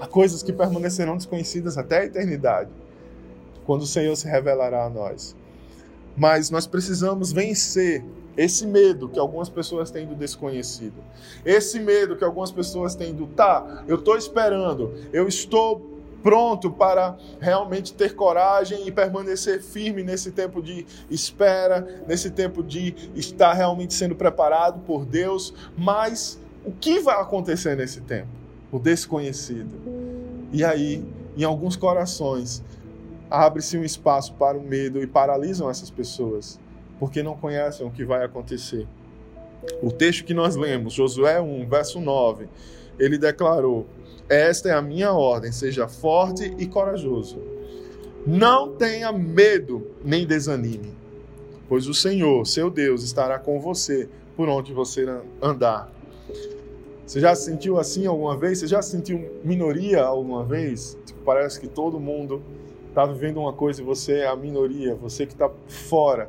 [0.00, 2.70] Há coisas que permanecerão desconhecidas até a eternidade,
[3.66, 5.36] quando o Senhor se revelará a nós.
[6.16, 8.04] Mas nós precisamos vencer
[8.36, 10.94] esse medo que algumas pessoas têm do desconhecido.
[11.44, 17.16] Esse medo que algumas pessoas têm do, tá, eu estou esperando, eu estou pronto para
[17.40, 23.94] realmente ter coragem e permanecer firme nesse tempo de espera, nesse tempo de estar realmente
[23.94, 25.54] sendo preparado por Deus.
[25.76, 28.28] Mas o que vai acontecer nesse tempo?
[28.70, 29.74] O desconhecido.
[30.52, 31.04] E aí,
[31.36, 32.62] em alguns corações,
[33.30, 36.58] abre-se um espaço para o medo e paralisam essas pessoas,
[36.98, 38.86] porque não conhecem o que vai acontecer.
[39.82, 42.48] O texto que nós lemos, Josué 1, verso 9,
[42.98, 43.86] ele declarou:
[44.28, 47.38] esta é a minha ordem: seja forte e corajoso.
[48.26, 50.92] Não tenha medo nem desanime,
[51.68, 55.06] pois o Senhor, seu Deus, estará com você por onde você
[55.40, 55.90] andar.
[57.06, 58.58] Você já se sentiu assim alguma vez?
[58.58, 60.98] Você já se sentiu minoria alguma vez?
[61.06, 62.42] Tipo, parece que todo mundo
[62.88, 66.28] está vivendo uma coisa e você é a minoria, você que está fora,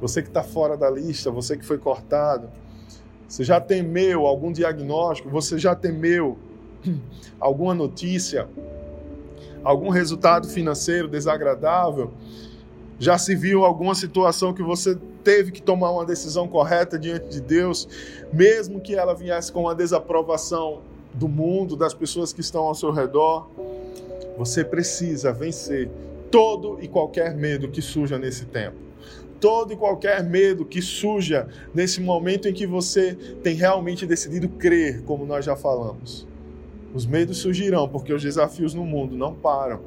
[0.00, 2.50] você que está fora da lista, você que foi cortado.
[3.30, 5.30] Você já temeu algum diagnóstico?
[5.30, 6.36] Você já temeu
[7.38, 8.48] alguma notícia,
[9.62, 12.10] algum resultado financeiro desagradável,
[12.98, 17.40] já se viu alguma situação que você teve que tomar uma decisão correta diante de
[17.40, 17.88] Deus,
[18.32, 20.80] mesmo que ela viesse com a desaprovação
[21.14, 23.48] do mundo, das pessoas que estão ao seu redor,
[24.36, 25.88] você precisa vencer
[26.32, 28.89] todo e qualquer medo que surja nesse tempo.
[29.40, 35.02] Todo e qualquer medo que surja nesse momento em que você tem realmente decidido crer,
[35.02, 36.26] como nós já falamos.
[36.92, 39.80] Os medos surgirão porque os desafios no mundo não param.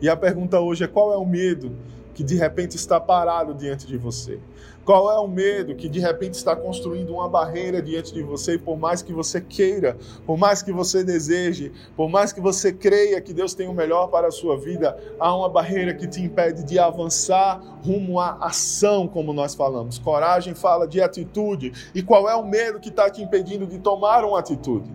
[0.00, 1.72] E a pergunta hoje é: qual é o medo
[2.14, 4.38] que de repente está parado diante de você?
[4.84, 8.54] Qual é o medo que de repente está construindo uma barreira diante de você?
[8.54, 9.96] E por mais que você queira,
[10.26, 14.08] por mais que você deseje, por mais que você creia que Deus tem o melhor
[14.08, 19.06] para a sua vida, há uma barreira que te impede de avançar rumo à ação,
[19.06, 19.98] como nós falamos.
[19.98, 21.72] Coragem fala de atitude.
[21.94, 24.90] E qual é o medo que está te impedindo de tomar uma atitude?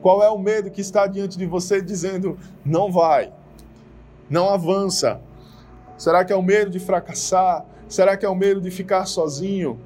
[0.00, 3.32] Qual é o medo que está diante de você dizendo não vai,
[4.30, 5.20] não avança?
[5.98, 7.66] Será que é o medo de fracassar?
[7.88, 9.80] Será que é o medo de ficar sozinho?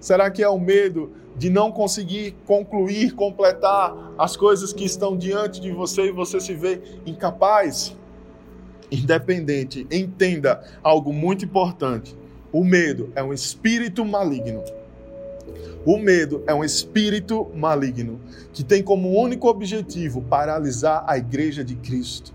[0.00, 5.60] Será que é o medo de não conseguir concluir, completar as coisas que estão diante
[5.60, 7.96] de você e você se vê incapaz?
[8.90, 12.16] Independente, entenda algo muito importante.
[12.52, 14.62] O medo é um espírito maligno.
[15.84, 18.20] O medo é um espírito maligno
[18.52, 22.32] que tem como único objetivo paralisar a igreja de Cristo,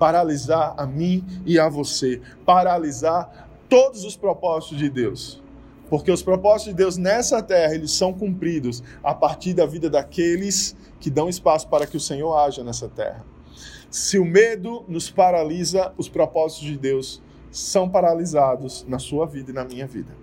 [0.00, 5.42] paralisar a mim e a você, paralisar todos os propósitos de Deus.
[5.90, 10.74] Porque os propósitos de Deus nessa terra, eles são cumpridos a partir da vida daqueles
[10.98, 13.22] que dão espaço para que o Senhor haja nessa terra.
[13.90, 19.54] Se o medo nos paralisa, os propósitos de Deus são paralisados na sua vida e
[19.54, 20.16] na minha vida.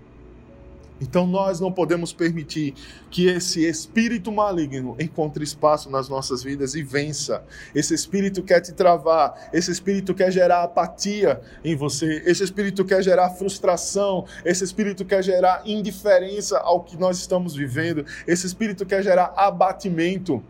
[1.00, 2.74] Então nós não podemos permitir
[3.10, 7.44] que esse espírito maligno encontre espaço nas nossas vidas e vença.
[7.74, 13.02] Esse espírito quer te travar, esse espírito quer gerar apatia em você, esse espírito quer
[13.04, 19.04] gerar frustração, esse espírito quer gerar indiferença ao que nós estamos vivendo, esse espírito quer
[19.04, 20.44] gerar abatimento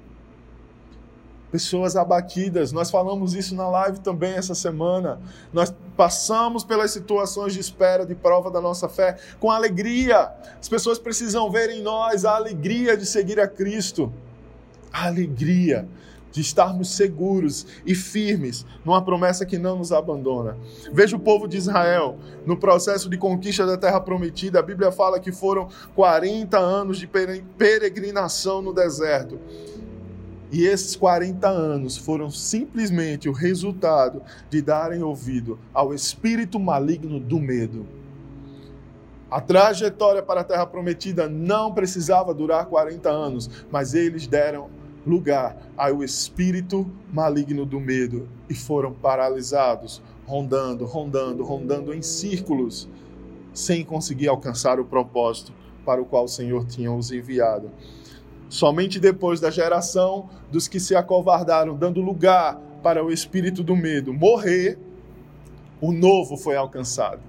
[1.51, 2.71] pessoas abatidas.
[2.71, 5.19] Nós falamos isso na live também essa semana.
[5.51, 10.31] Nós passamos pelas situações de espera, de prova da nossa fé com alegria.
[10.59, 14.11] As pessoas precisam ver em nós a alegria de seguir a Cristo.
[14.91, 15.87] A alegria
[16.31, 20.57] de estarmos seguros e firmes numa promessa que não nos abandona.
[20.91, 24.59] Veja o povo de Israel no processo de conquista da terra prometida.
[24.59, 27.07] A Bíblia fala que foram 40 anos de
[27.57, 29.39] peregrinação no deserto.
[30.51, 37.39] E esses 40 anos foram simplesmente o resultado de darem ouvido ao espírito maligno do
[37.39, 37.85] medo.
[39.29, 44.69] A trajetória para a Terra Prometida não precisava durar 40 anos, mas eles deram
[45.05, 52.87] lugar ao espírito maligno do medo e foram paralisados, rondando, rondando, rondando em círculos,
[53.53, 55.51] sem conseguir alcançar o propósito
[55.85, 57.69] para o qual o Senhor tinha os enviado.
[58.49, 64.13] Somente depois da geração dos que se acovardaram, dando lugar para o espírito do medo
[64.13, 64.77] morrer,
[65.81, 67.21] o novo foi alcançado.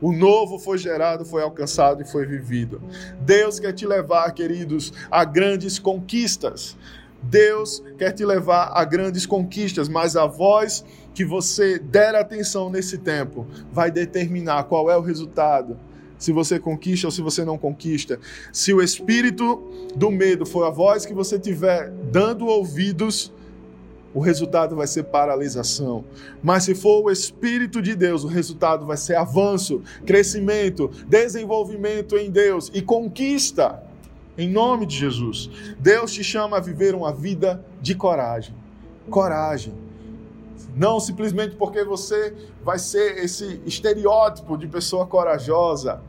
[0.00, 2.80] O novo foi gerado, foi alcançado e foi vivido.
[3.20, 6.76] Deus quer te levar, queridos, a grandes conquistas.
[7.20, 12.98] Deus quer te levar a grandes conquistas, mas a voz que você der atenção nesse
[12.98, 15.76] tempo vai determinar qual é o resultado
[16.18, 18.18] se você conquista ou se você não conquista.
[18.52, 19.62] Se o espírito
[19.94, 23.32] do medo for a voz que você tiver dando ouvidos,
[24.14, 26.04] o resultado vai ser paralisação.
[26.42, 32.30] Mas se for o Espírito de Deus, o resultado vai ser avanço, crescimento, desenvolvimento em
[32.30, 33.82] Deus e conquista.
[34.36, 35.50] Em nome de Jesus.
[35.78, 38.54] Deus te chama a viver uma vida de coragem.
[39.10, 39.87] Coragem.
[40.78, 42.32] Não simplesmente porque você
[42.64, 46.00] vai ser esse estereótipo de pessoa corajosa,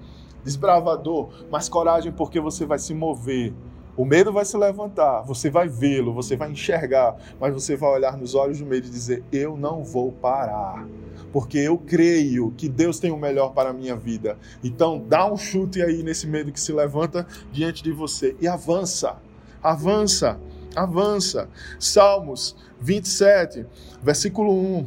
[0.44, 3.52] desbravador, mas coragem porque você vai se mover.
[3.98, 8.16] O medo vai se levantar, você vai vê-lo, você vai enxergar, mas você vai olhar
[8.16, 10.88] nos olhos do medo e dizer: Eu não vou parar,
[11.34, 14.38] porque eu creio que Deus tem o melhor para a minha vida.
[14.64, 19.18] Então, dá um chute aí nesse medo que se levanta diante de você e avança,
[19.64, 20.40] avança
[20.76, 21.50] avança.
[21.80, 23.66] Salmos 27,
[24.02, 24.86] versículo 1.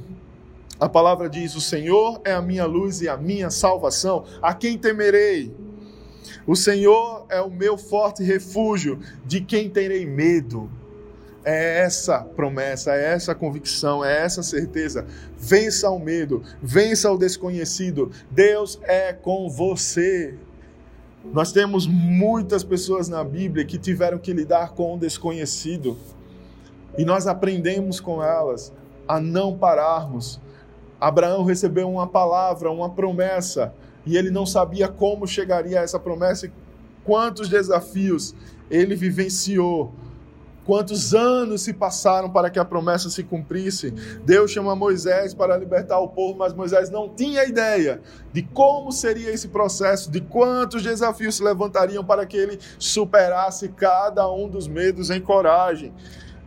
[0.80, 4.24] A palavra diz: O Senhor é a minha luz e a minha salvação.
[4.40, 5.54] A quem temerei?
[6.46, 8.98] O Senhor é o meu forte refúgio.
[9.24, 10.70] De quem terei medo?
[11.44, 15.06] É essa promessa, é essa convicção, é essa certeza.
[15.36, 18.10] Vença o medo, vença o desconhecido.
[18.30, 20.34] Deus é com você.
[21.24, 25.96] Nós temos muitas pessoas na Bíblia que tiveram que lidar com o desconhecido.
[26.98, 28.72] E nós aprendemos com elas
[29.06, 30.40] a não pararmos.
[31.00, 33.72] Abraão recebeu uma palavra, uma promessa,
[34.04, 36.52] e ele não sabia como chegaria a essa promessa e
[37.04, 38.34] quantos desafios
[38.70, 39.92] ele vivenciou
[40.64, 43.90] Quantos anos se passaram para que a promessa se cumprisse?
[44.24, 48.00] Deus chama Moisés para libertar o povo, mas Moisés não tinha ideia
[48.32, 54.30] de como seria esse processo, de quantos desafios se levantariam para que ele superasse cada
[54.30, 55.92] um dos medos em coragem.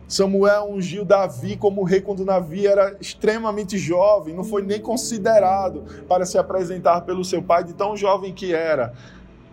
[0.08, 6.24] Samuel ungiu Davi como rei quando Davi era extremamente jovem, não foi nem considerado para
[6.24, 8.94] se apresentar pelo seu pai, de tão jovem que era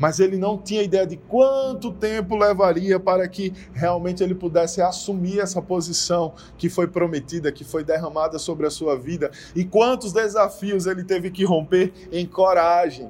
[0.04, 5.40] mas ele não tinha ideia de quanto tempo levaria para que realmente ele pudesse assumir
[5.40, 10.88] essa posição que foi prometida, que foi derramada sobre a sua vida, e quantos desafios
[10.88, 13.10] ele teve que romper em coragem.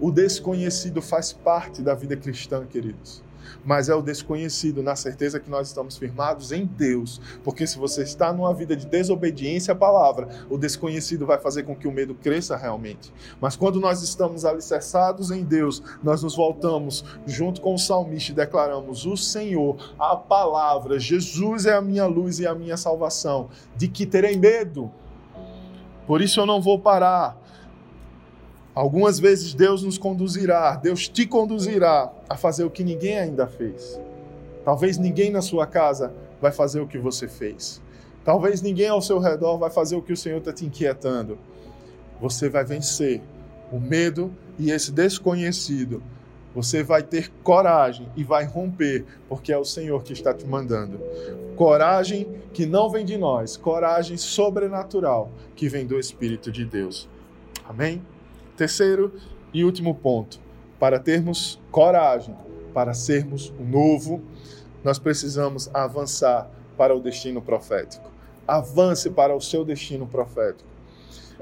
[0.00, 3.20] O desconhecido faz parte da vida cristã, queridos.
[3.64, 7.20] Mas é o desconhecido, na certeza que nós estamos firmados em Deus.
[7.44, 11.74] Porque se você está numa vida de desobediência à palavra, o desconhecido vai fazer com
[11.74, 13.12] que o medo cresça realmente.
[13.40, 18.34] Mas quando nós estamos alicerçados em Deus, nós nos voltamos junto com o salmista e
[18.34, 23.48] declaramos: O Senhor, a palavra, Jesus é a minha luz e a minha salvação.
[23.76, 24.90] De que terei medo?
[26.06, 27.41] Por isso eu não vou parar.
[28.74, 34.00] Algumas vezes Deus nos conduzirá, Deus te conduzirá a fazer o que ninguém ainda fez.
[34.64, 37.82] Talvez ninguém na sua casa vai fazer o que você fez.
[38.24, 41.38] Talvez ninguém ao seu redor vai fazer o que o Senhor está te inquietando.
[42.20, 43.20] Você vai vencer
[43.70, 46.02] o medo e esse desconhecido.
[46.54, 51.00] Você vai ter coragem e vai romper, porque é o Senhor que está te mandando.
[51.56, 57.08] Coragem que não vem de nós, coragem sobrenatural que vem do Espírito de Deus.
[57.68, 58.02] Amém?
[58.56, 59.12] Terceiro
[59.52, 60.40] e último ponto:
[60.78, 62.36] para termos coragem,
[62.74, 64.22] para sermos o novo,
[64.82, 68.10] nós precisamos avançar para o destino profético.
[68.46, 70.71] Avance para o seu destino profético.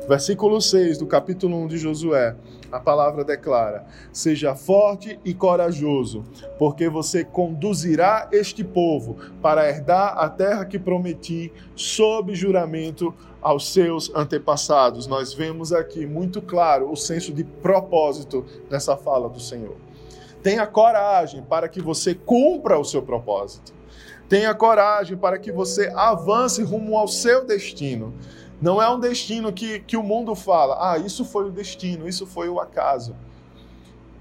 [0.08, 2.34] Versículo 6 do capítulo 1 de Josué,
[2.72, 6.24] a palavra declara: Seja forte e corajoso,
[6.58, 14.12] porque você conduzirá este povo para herdar a terra que prometi sob juramento aos seus
[14.14, 15.06] antepassados.
[15.06, 19.76] Nós vemos aqui muito claro o senso de propósito nessa fala do Senhor.
[20.42, 23.72] Tenha coragem para que você cumpra o seu propósito.
[24.28, 28.14] Tenha coragem para que você avance rumo ao seu destino.
[28.60, 32.26] Não é um destino que, que o mundo fala, ah, isso foi o destino, isso
[32.26, 33.16] foi o acaso.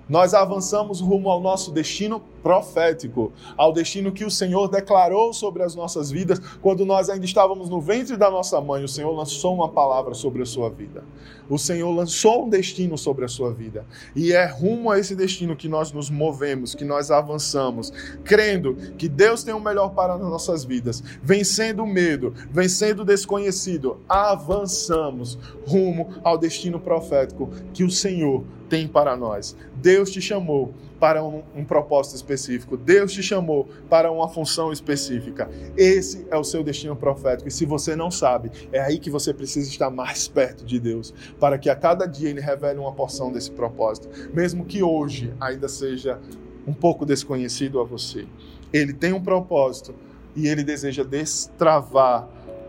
[0.09, 5.75] Nós avançamos rumo ao nosso destino profético, ao destino que o Senhor declarou sobre as
[5.75, 8.83] nossas vidas quando nós ainda estávamos no ventre da nossa mãe.
[8.83, 11.03] O Senhor lançou uma palavra sobre a sua vida.
[11.47, 13.85] O Senhor lançou um destino sobre a sua vida.
[14.15, 17.91] E é rumo a esse destino que nós nos movemos, que nós avançamos,
[18.23, 23.05] crendo que Deus tem o melhor para as nossas vidas, vencendo o medo, vencendo o
[23.05, 23.99] desconhecido.
[24.07, 25.37] Avançamos
[25.67, 29.55] rumo ao destino profético que o Senhor tem para nós.
[29.75, 32.77] Deus te chamou para um, um, propósito específico.
[32.77, 35.49] Deus te chamou para uma função específica.
[35.75, 37.47] Esse é o seu destino profético.
[37.47, 41.13] E se você não sabe, é aí que você precisa estar mais perto de Deus,
[41.39, 45.67] para que a cada dia Ele revele uma porção desse propósito, mesmo que hoje ainda
[45.67, 46.19] seja
[46.67, 48.27] um pouco desconhecido a você.
[48.71, 49.95] Ele tem um propósito
[50.35, 52.27] e Ele deseja destravar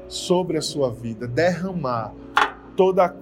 [0.08, 2.14] sobre a sua vida, derramar
[2.76, 3.14] toda a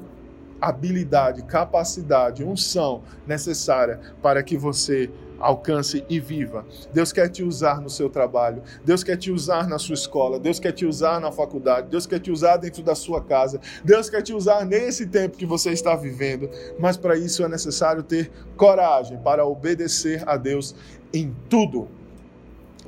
[0.60, 6.66] habilidade, capacidade, unção necessária para que você alcance e viva.
[6.92, 10.58] Deus quer te usar no seu trabalho, Deus quer te usar na sua escola, Deus
[10.58, 14.22] quer te usar na faculdade, Deus quer te usar dentro da sua casa, Deus quer
[14.22, 19.18] te usar nesse tempo que você está vivendo, mas para isso é necessário ter coragem
[19.18, 20.74] para obedecer a Deus
[21.12, 21.88] em tudo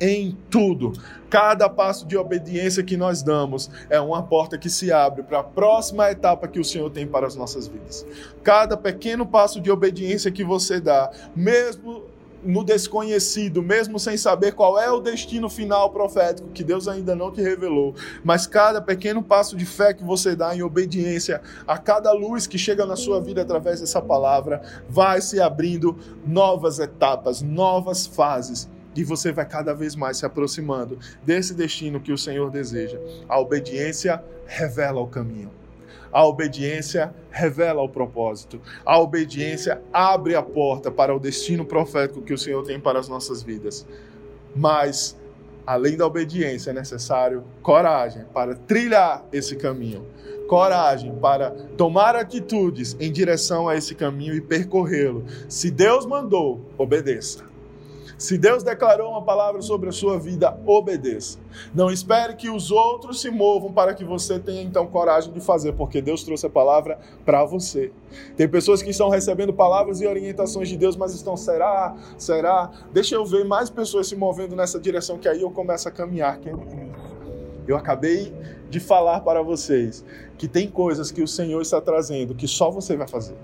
[0.01, 0.93] em tudo.
[1.29, 5.45] Cada passo de obediência que nós damos é uma porta que se abre para a
[5.45, 8.05] próxima etapa que o Senhor tem para as nossas vidas.
[8.43, 12.03] Cada pequeno passo de obediência que você dá, mesmo
[12.43, 17.31] no desconhecido, mesmo sem saber qual é o destino final profético que Deus ainda não
[17.31, 17.95] te revelou,
[18.25, 22.59] mas cada pequeno passo de fé que você dá em obediência a cada luz que
[22.59, 25.97] chega na sua vida através dessa palavra, vai se abrindo
[26.27, 32.13] novas etapas, novas fases e você vai cada vez mais se aproximando desse destino que
[32.13, 32.99] o Senhor deseja.
[33.29, 35.51] A obediência revela o caminho.
[36.13, 38.61] A obediência revela o propósito.
[38.85, 43.09] A obediência abre a porta para o destino profético que o Senhor tem para as
[43.09, 43.87] nossas vidas.
[44.55, 45.17] Mas,
[45.65, 50.05] além da obediência, é necessário coragem para trilhar esse caminho.
[50.49, 55.25] Coragem para tomar atitudes em direção a esse caminho e percorrê-lo.
[55.49, 57.50] Se Deus mandou, obedeça.
[58.21, 61.39] Se Deus declarou uma palavra sobre a sua vida, obedeça.
[61.75, 65.73] Não espere que os outros se movam para que você tenha então coragem de fazer,
[65.73, 67.91] porque Deus trouxe a palavra para você.
[68.37, 71.97] Tem pessoas que estão recebendo palavras e orientações de Deus, mas estão, será?
[72.19, 72.71] Será?
[72.93, 76.39] Deixa eu ver mais pessoas se movendo nessa direção, que aí eu começo a caminhar.
[77.67, 78.35] Eu acabei
[78.69, 80.05] de falar para vocês
[80.37, 83.35] que tem coisas que o Senhor está trazendo que só você vai fazer.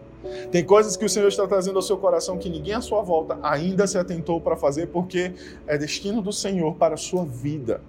[0.50, 3.38] Tem coisas que o Senhor está trazendo ao seu coração que ninguém à sua volta
[3.42, 5.32] ainda se atentou para fazer, porque
[5.66, 7.80] é destino do Senhor para a sua vida.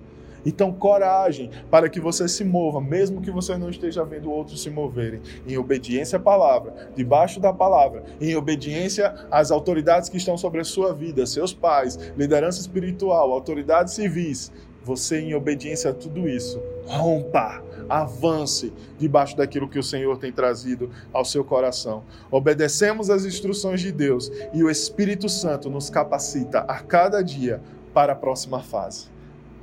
[0.48, 4.70] Então, coragem para que você se mova, mesmo que você não esteja vendo outros se
[4.70, 10.62] moverem, em obediência à palavra, debaixo da palavra, em obediência às autoridades que estão sobre
[10.62, 14.50] a sua vida, seus pais, liderança espiritual, autoridades civis.
[14.88, 20.90] Você, em obediência a tudo isso, rompa, avance debaixo daquilo que o Senhor tem trazido
[21.12, 22.04] ao seu coração.
[22.32, 27.62] Obedecemos às instruções de Deus e o Espírito Santo nos capacita a cada dia
[27.94, 29.17] para a próxima fase.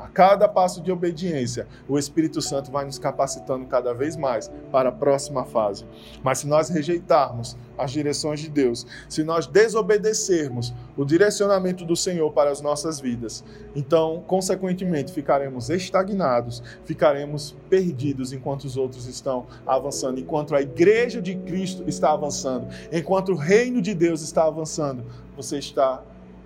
[0.04, 4.90] A cada passo de obediência, o Espírito Santo vai nos capacitando cada vez mais para
[4.90, 5.86] a próxima fase.
[6.22, 12.30] Mas se nós rejeitarmos as direções de Deus, se nós desobedecermos o direcionamento do Senhor
[12.32, 13.42] para as nossas vidas,
[13.74, 21.34] então, consequentemente, ficaremos estagnados, ficaremos perdidos enquanto os outros estão avançando, enquanto a igreja de
[21.34, 25.02] Cristo está avançando, enquanto o reino de Deus está avançando,
[25.34, 26.02] você está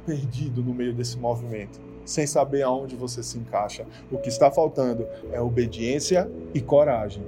[0.06, 3.84] perdido no meio desse movimento sem saber aonde você se encaixa.
[4.10, 7.22] O que está faltando é obediência e coragem.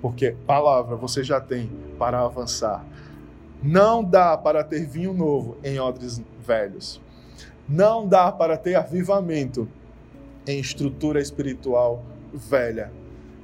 [0.00, 2.82] Porque palavra você já tem para avançar.
[3.62, 6.98] Não dá para ter vinho novo em odres velhos.
[7.68, 9.68] Não dá para ter avivamento
[10.46, 12.02] em estrutura espiritual
[12.32, 12.90] velha.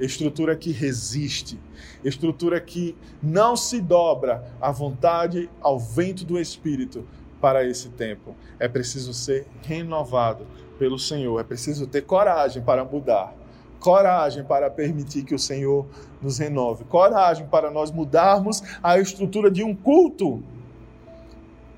[0.01, 1.61] Estrutura que resiste,
[2.03, 7.07] estrutura que não se dobra à vontade, ao vento do Espírito
[7.43, 8.37] para esse tempo.
[8.61, 10.47] É preciso ser renovado
[10.79, 11.41] pelo Senhor.
[11.41, 13.35] É preciso ter coragem para mudar,
[13.81, 15.87] coragem para permitir que o Senhor
[16.21, 20.43] nos renove, coragem para nós mudarmos a estrutura de um culto,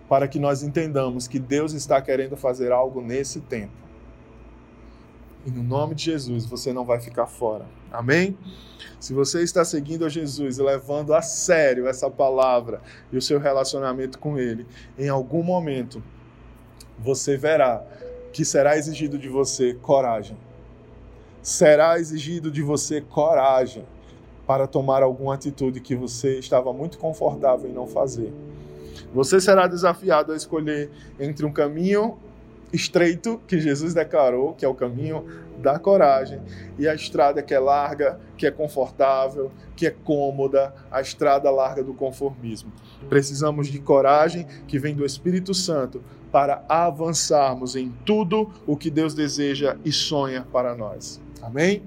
[0.08, 3.84] para que nós entendamos que Deus está querendo fazer algo nesse tempo.
[5.46, 7.66] E no nome de Jesus você não vai ficar fora.
[7.92, 8.36] Amém?
[8.98, 12.80] Se você está seguindo a Jesus e levando a sério essa palavra
[13.12, 14.66] e o seu relacionamento com Ele,
[14.98, 16.02] em algum momento
[16.98, 17.84] você verá
[18.34, 20.36] que será exigido de você coragem.
[21.40, 23.86] Será exigido de você coragem
[24.44, 28.32] para tomar alguma atitude que você estava muito confortável em não fazer.
[29.14, 32.18] Você será desafiado a escolher entre um caminho
[32.72, 35.24] estreito que Jesus declarou, que é o caminho
[35.58, 36.40] da coragem,
[36.76, 41.84] e a estrada que é larga, que é confortável, que é cômoda, a estrada larga
[41.84, 42.72] do conformismo.
[43.08, 46.02] Precisamos de coragem que vem do Espírito Santo
[46.34, 51.20] para avançarmos em tudo o que Deus deseja e sonha para nós.
[51.40, 51.80] Amém?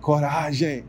[0.00, 0.84] Coragem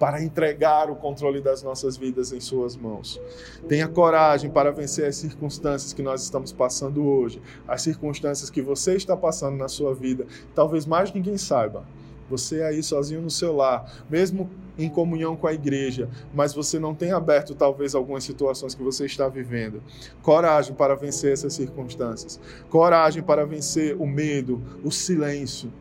[0.00, 3.20] para entregar o controle das nossas vidas em Suas mãos.
[3.68, 8.96] Tenha coragem para vencer as circunstâncias que nós estamos passando hoje, as circunstâncias que você
[8.96, 10.26] está passando na sua vida.
[10.56, 11.84] Talvez mais ninguém saiba.
[12.28, 16.94] Você aí sozinho no seu lar, mesmo em comunhão com a igreja, mas você não
[16.94, 19.82] tem aberto talvez algumas situações que você está vivendo.
[20.22, 22.40] Coragem para vencer essas circunstâncias.
[22.68, 25.72] Coragem para vencer o medo, o silêncio,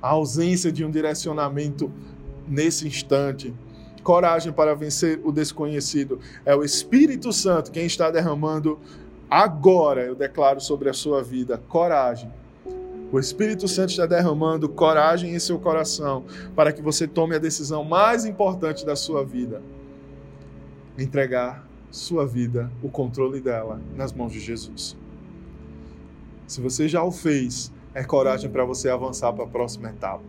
[0.00, 1.90] a ausência de um direcionamento
[2.46, 3.52] nesse instante.
[4.02, 6.20] Coragem para vencer o desconhecido.
[6.44, 8.78] É o Espírito Santo quem está derramando
[9.30, 12.30] agora, eu declaro sobre a sua vida, coragem
[13.12, 16.24] o Espírito Santo está derramando coragem em seu coração
[16.54, 19.62] para que você tome a decisão mais importante da sua vida:
[20.98, 24.96] entregar sua vida, o controle dela, nas mãos de Jesus.
[26.46, 30.24] Se você já o fez, é coragem para você avançar para a próxima etapa.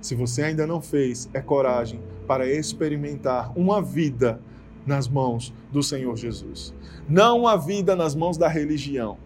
[0.00, 4.40] Se você ainda não fez, é coragem para experimentar uma vida
[4.86, 6.72] nas mãos do Senhor Jesus.
[7.08, 9.18] Não uma vida nas mãos da religião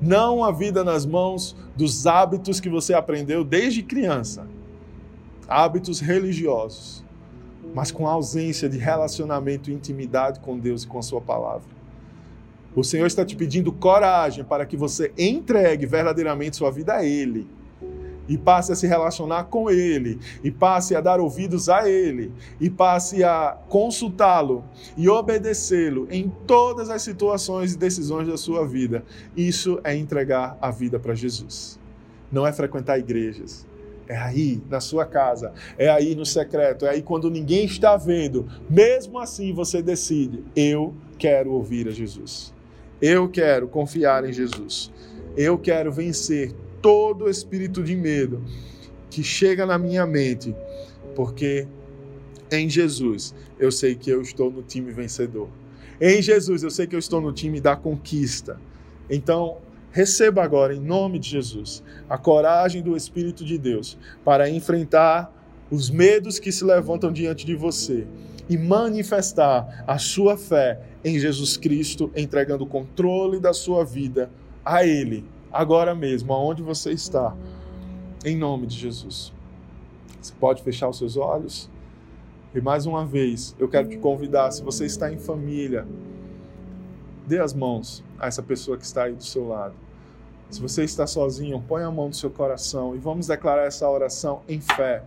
[0.00, 4.46] não a vida nas mãos dos hábitos que você aprendeu desde criança,
[5.48, 7.04] hábitos religiosos,
[7.74, 11.68] mas com ausência de relacionamento e intimidade com Deus e com a Sua palavra.
[12.74, 17.46] O Senhor está te pedindo coragem para que você entregue verdadeiramente sua vida a Ele
[18.30, 22.70] e passe a se relacionar com Ele, e passe a dar ouvidos a Ele, e
[22.70, 24.64] passe a consultá-lo
[24.96, 29.04] e obedecê-lo em todas as situações e decisões da sua vida.
[29.36, 31.76] Isso é entregar a vida para Jesus.
[32.30, 33.66] Não é frequentar igrejas.
[34.06, 38.48] É aí, na sua casa, é aí no secreto, é aí quando ninguém está vendo.
[38.68, 42.54] Mesmo assim, você decide: eu quero ouvir a Jesus.
[43.02, 44.92] Eu quero confiar em Jesus.
[45.36, 48.42] Eu quero vencer todo espírito de medo
[49.10, 50.54] que chega na minha mente,
[51.14, 51.66] porque
[52.50, 55.48] em Jesus eu sei que eu estou no time vencedor.
[56.00, 58.58] Em Jesus eu sei que eu estou no time da conquista.
[59.08, 59.58] Então,
[59.90, 65.32] receba agora, em nome de Jesus, a coragem do Espírito de Deus para enfrentar
[65.70, 68.06] os medos que se levantam diante de você
[68.48, 74.30] e manifestar a sua fé em Jesus Cristo, entregando o controle da sua vida
[74.64, 77.34] a Ele agora mesmo, aonde você está,
[78.24, 79.32] em nome de Jesus.
[80.20, 81.70] Você pode fechar os seus olhos?
[82.54, 85.86] E mais uma vez, eu quero te convidar, se você está em família,
[87.26, 89.74] dê as mãos a essa pessoa que está aí do seu lado.
[90.50, 94.42] Se você está sozinho, põe a mão no seu coração e vamos declarar essa oração
[94.48, 95.04] em fé.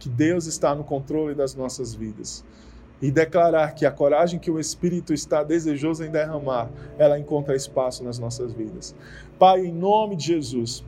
[0.00, 2.44] Que Deus está no controle das nossas vidas.
[3.00, 8.02] E declarar que a coragem que o Espírito está desejoso em derramar, ela encontra espaço
[8.02, 8.96] nas nossas vidas.
[9.38, 10.84] Pai, em nome de Jesus,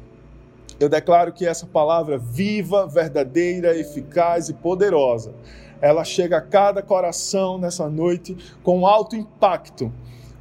[0.81, 5.33] eu declaro que essa palavra viva, verdadeira, eficaz e poderosa,
[5.81, 9.93] ela chega a cada coração nessa noite com alto impacto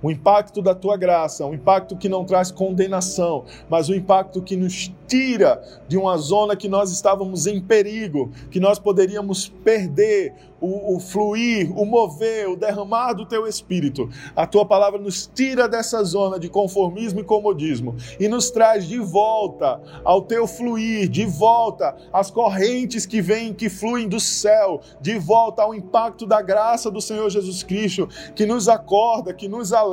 [0.01, 4.41] o impacto da tua graça, um impacto que não traz condenação, mas o um impacto
[4.41, 10.33] que nos tira de uma zona que nós estávamos em perigo, que nós poderíamos perder
[10.61, 14.09] o, o, fluir, o mover, o derramar do teu espírito.
[14.35, 18.99] A tua palavra nos tira dessa zona de conformismo e comodismo e nos traz de
[18.99, 25.17] volta ao teu fluir, de volta às correntes que vêm, que fluem do céu, de
[25.17, 29.88] volta ao impacto da graça do Senhor Jesus Cristo, que nos acorda, que nos alerta,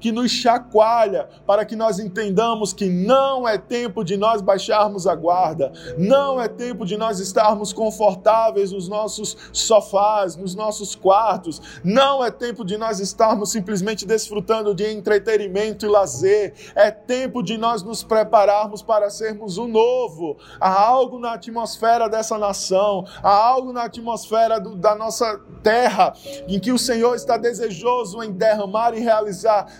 [0.00, 5.14] que nos chacoalha, para que nós entendamos que não é tempo de nós baixarmos a
[5.14, 11.80] guarda, não é tempo de nós estarmos confortáveis nos nossos sofás sofás, nos nossos quartos.
[11.82, 16.54] Não é tempo de nós estarmos simplesmente desfrutando de entretenimento e lazer.
[16.74, 20.36] É tempo de nós nos prepararmos para sermos o novo.
[20.60, 26.12] Há algo na atmosfera dessa nação, há algo na atmosfera do, da nossa terra
[26.46, 29.17] em que o Senhor está desejoso em derramar e realizar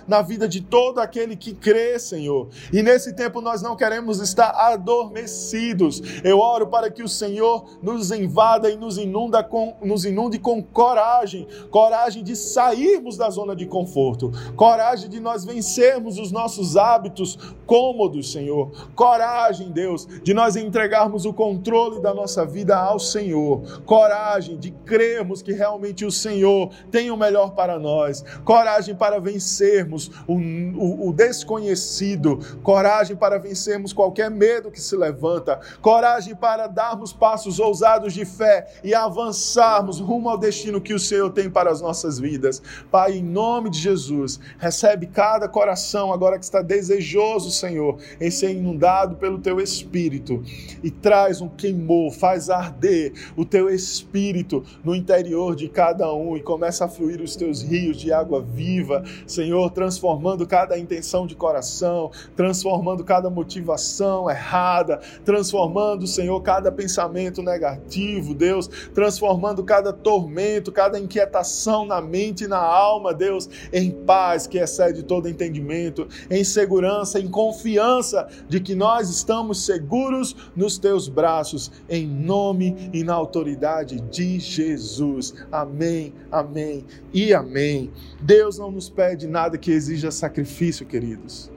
[0.06, 2.48] na vida de todo aquele que crê, Senhor.
[2.72, 6.02] E nesse tempo nós não queremos estar adormecidos.
[6.24, 10.62] Eu oro para que o Senhor nos invada e nos inunda com nos inunde com
[10.62, 17.38] coragem, coragem de sairmos da zona de conforto, coragem de nós vencermos os nossos hábitos
[17.66, 18.70] cômodos, Senhor.
[18.94, 23.82] Coragem, Deus, de nós entregarmos o controle da nossa vida ao Senhor.
[23.84, 28.24] Coragem de crermos que realmente o Senhor tem o melhor para nós.
[28.44, 32.38] Coragem para vencermos o, o, o desconhecido.
[32.62, 35.60] Coragem para vencermos qualquer medo que se levanta.
[35.80, 41.30] Coragem para darmos passos ousados de fé e avançarmos rumo ao destino que o Senhor
[41.30, 42.62] tem para as nossas vidas.
[42.90, 48.50] Pai, em nome de Jesus, recebe cada coração agora que está desejoso, Senhor, em ser
[48.52, 50.42] inundado pelo teu espírito
[50.82, 56.42] e traz um queimor, faz arder o teu espírito no interior de cada um e
[56.42, 62.10] começa a fluir os teus rios de água viva, Senhor, transformando cada intenção de coração,
[62.36, 71.84] transformando cada motivação errada, transformando, Senhor, cada pensamento negativo, Deus, transformando cada tormento, cada inquietação
[71.86, 77.28] na mente e na alma, Deus, em paz que excede todo entendimento, em segurança, em
[77.28, 84.38] confiança de que nós estamos seguros nos teus braços, em nome e na autoridade de
[84.38, 85.34] Jesus.
[85.50, 87.90] Amém, amém e amém.
[88.20, 91.50] Deus não nos pede nada que exija sacrifício, queridos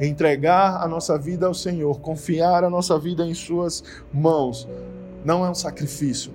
[0.00, 3.82] entregar a nossa vida ao Senhor, confiar a nossa vida em Suas
[4.12, 4.68] mãos,
[5.24, 6.32] não é um sacrifício,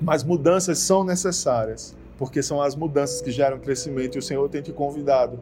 [0.00, 4.62] mas mudanças são necessárias, porque são as mudanças que geram crescimento e o Senhor tem
[4.62, 5.38] te convidado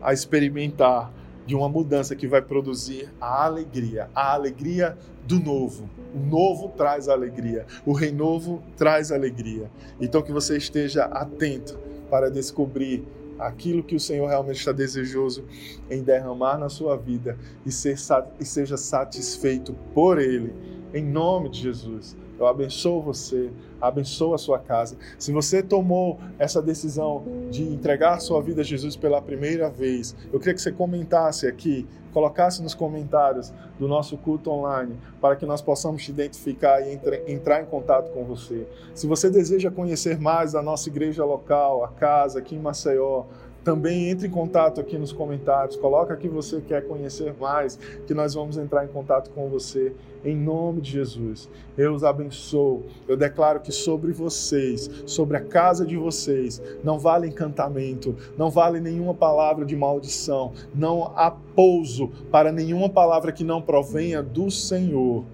[0.00, 1.12] a experimentar
[1.46, 5.88] de uma mudança que vai produzir a alegria, a alegria do novo.
[6.14, 9.70] O novo traz alegria, o renovo traz alegria.
[10.00, 11.78] Então que você esteja atento
[12.10, 13.06] para descobrir
[13.38, 15.44] aquilo que o Senhor realmente está desejoso
[15.90, 17.96] em derramar na sua vida e, ser,
[18.40, 20.52] e seja satisfeito por Ele,
[20.92, 22.16] em nome de Jesus.
[22.38, 24.96] Eu abençoo você, abençoo a sua casa.
[25.18, 30.38] Se você tomou essa decisão de entregar sua vida a Jesus pela primeira vez, eu
[30.38, 35.60] queria que você comentasse aqui, colocasse nos comentários do nosso culto online, para que nós
[35.60, 38.66] possamos te identificar e entre, entrar em contato com você.
[38.94, 43.24] Se você deseja conhecer mais da nossa igreja local, a casa aqui em Maceió,
[43.64, 47.76] também entre em contato aqui nos comentários, coloca que você quer conhecer mais,
[48.06, 49.92] que nós vamos entrar em contato com você
[50.24, 51.48] em nome de Jesus.
[51.76, 52.84] Eu os abençoo.
[53.06, 58.80] Eu declaro que sobre vocês, sobre a casa de vocês, não vale encantamento, não vale
[58.80, 65.24] nenhuma palavra de maldição, não há pouso para nenhuma palavra que não provenha do Senhor.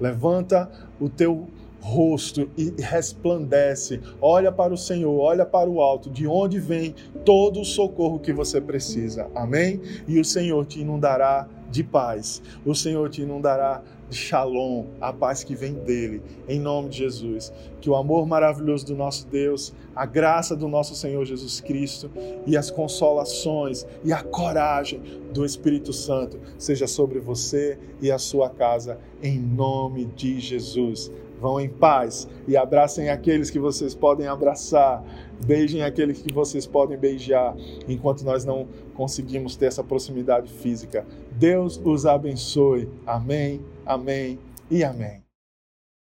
[0.00, 0.70] Levanta
[1.00, 1.48] o teu
[1.80, 4.00] rosto e resplandece.
[4.20, 8.32] Olha para o Senhor, olha para o alto, de onde vem todo o socorro que
[8.32, 9.28] você precisa.
[9.34, 9.80] Amém?
[10.06, 12.42] E o Senhor te inundará de paz.
[12.64, 17.52] O Senhor te inundará de shalom, a paz que vem dele, em nome de Jesus.
[17.80, 22.10] Que o amor maravilhoso do nosso Deus, a graça do nosso Senhor Jesus Cristo
[22.46, 25.00] e as consolações e a coragem
[25.32, 31.10] do Espírito Santo seja sobre você e a sua casa, em nome de Jesus.
[31.40, 35.04] Vão em paz e abracem aqueles que vocês podem abraçar.
[35.44, 37.54] Beijem aqueles que vocês podem beijar,
[37.88, 41.06] enquanto nós não conseguimos ter essa proximidade física.
[41.30, 42.88] Deus os abençoe.
[43.06, 44.38] Amém, amém
[44.70, 45.27] e amém.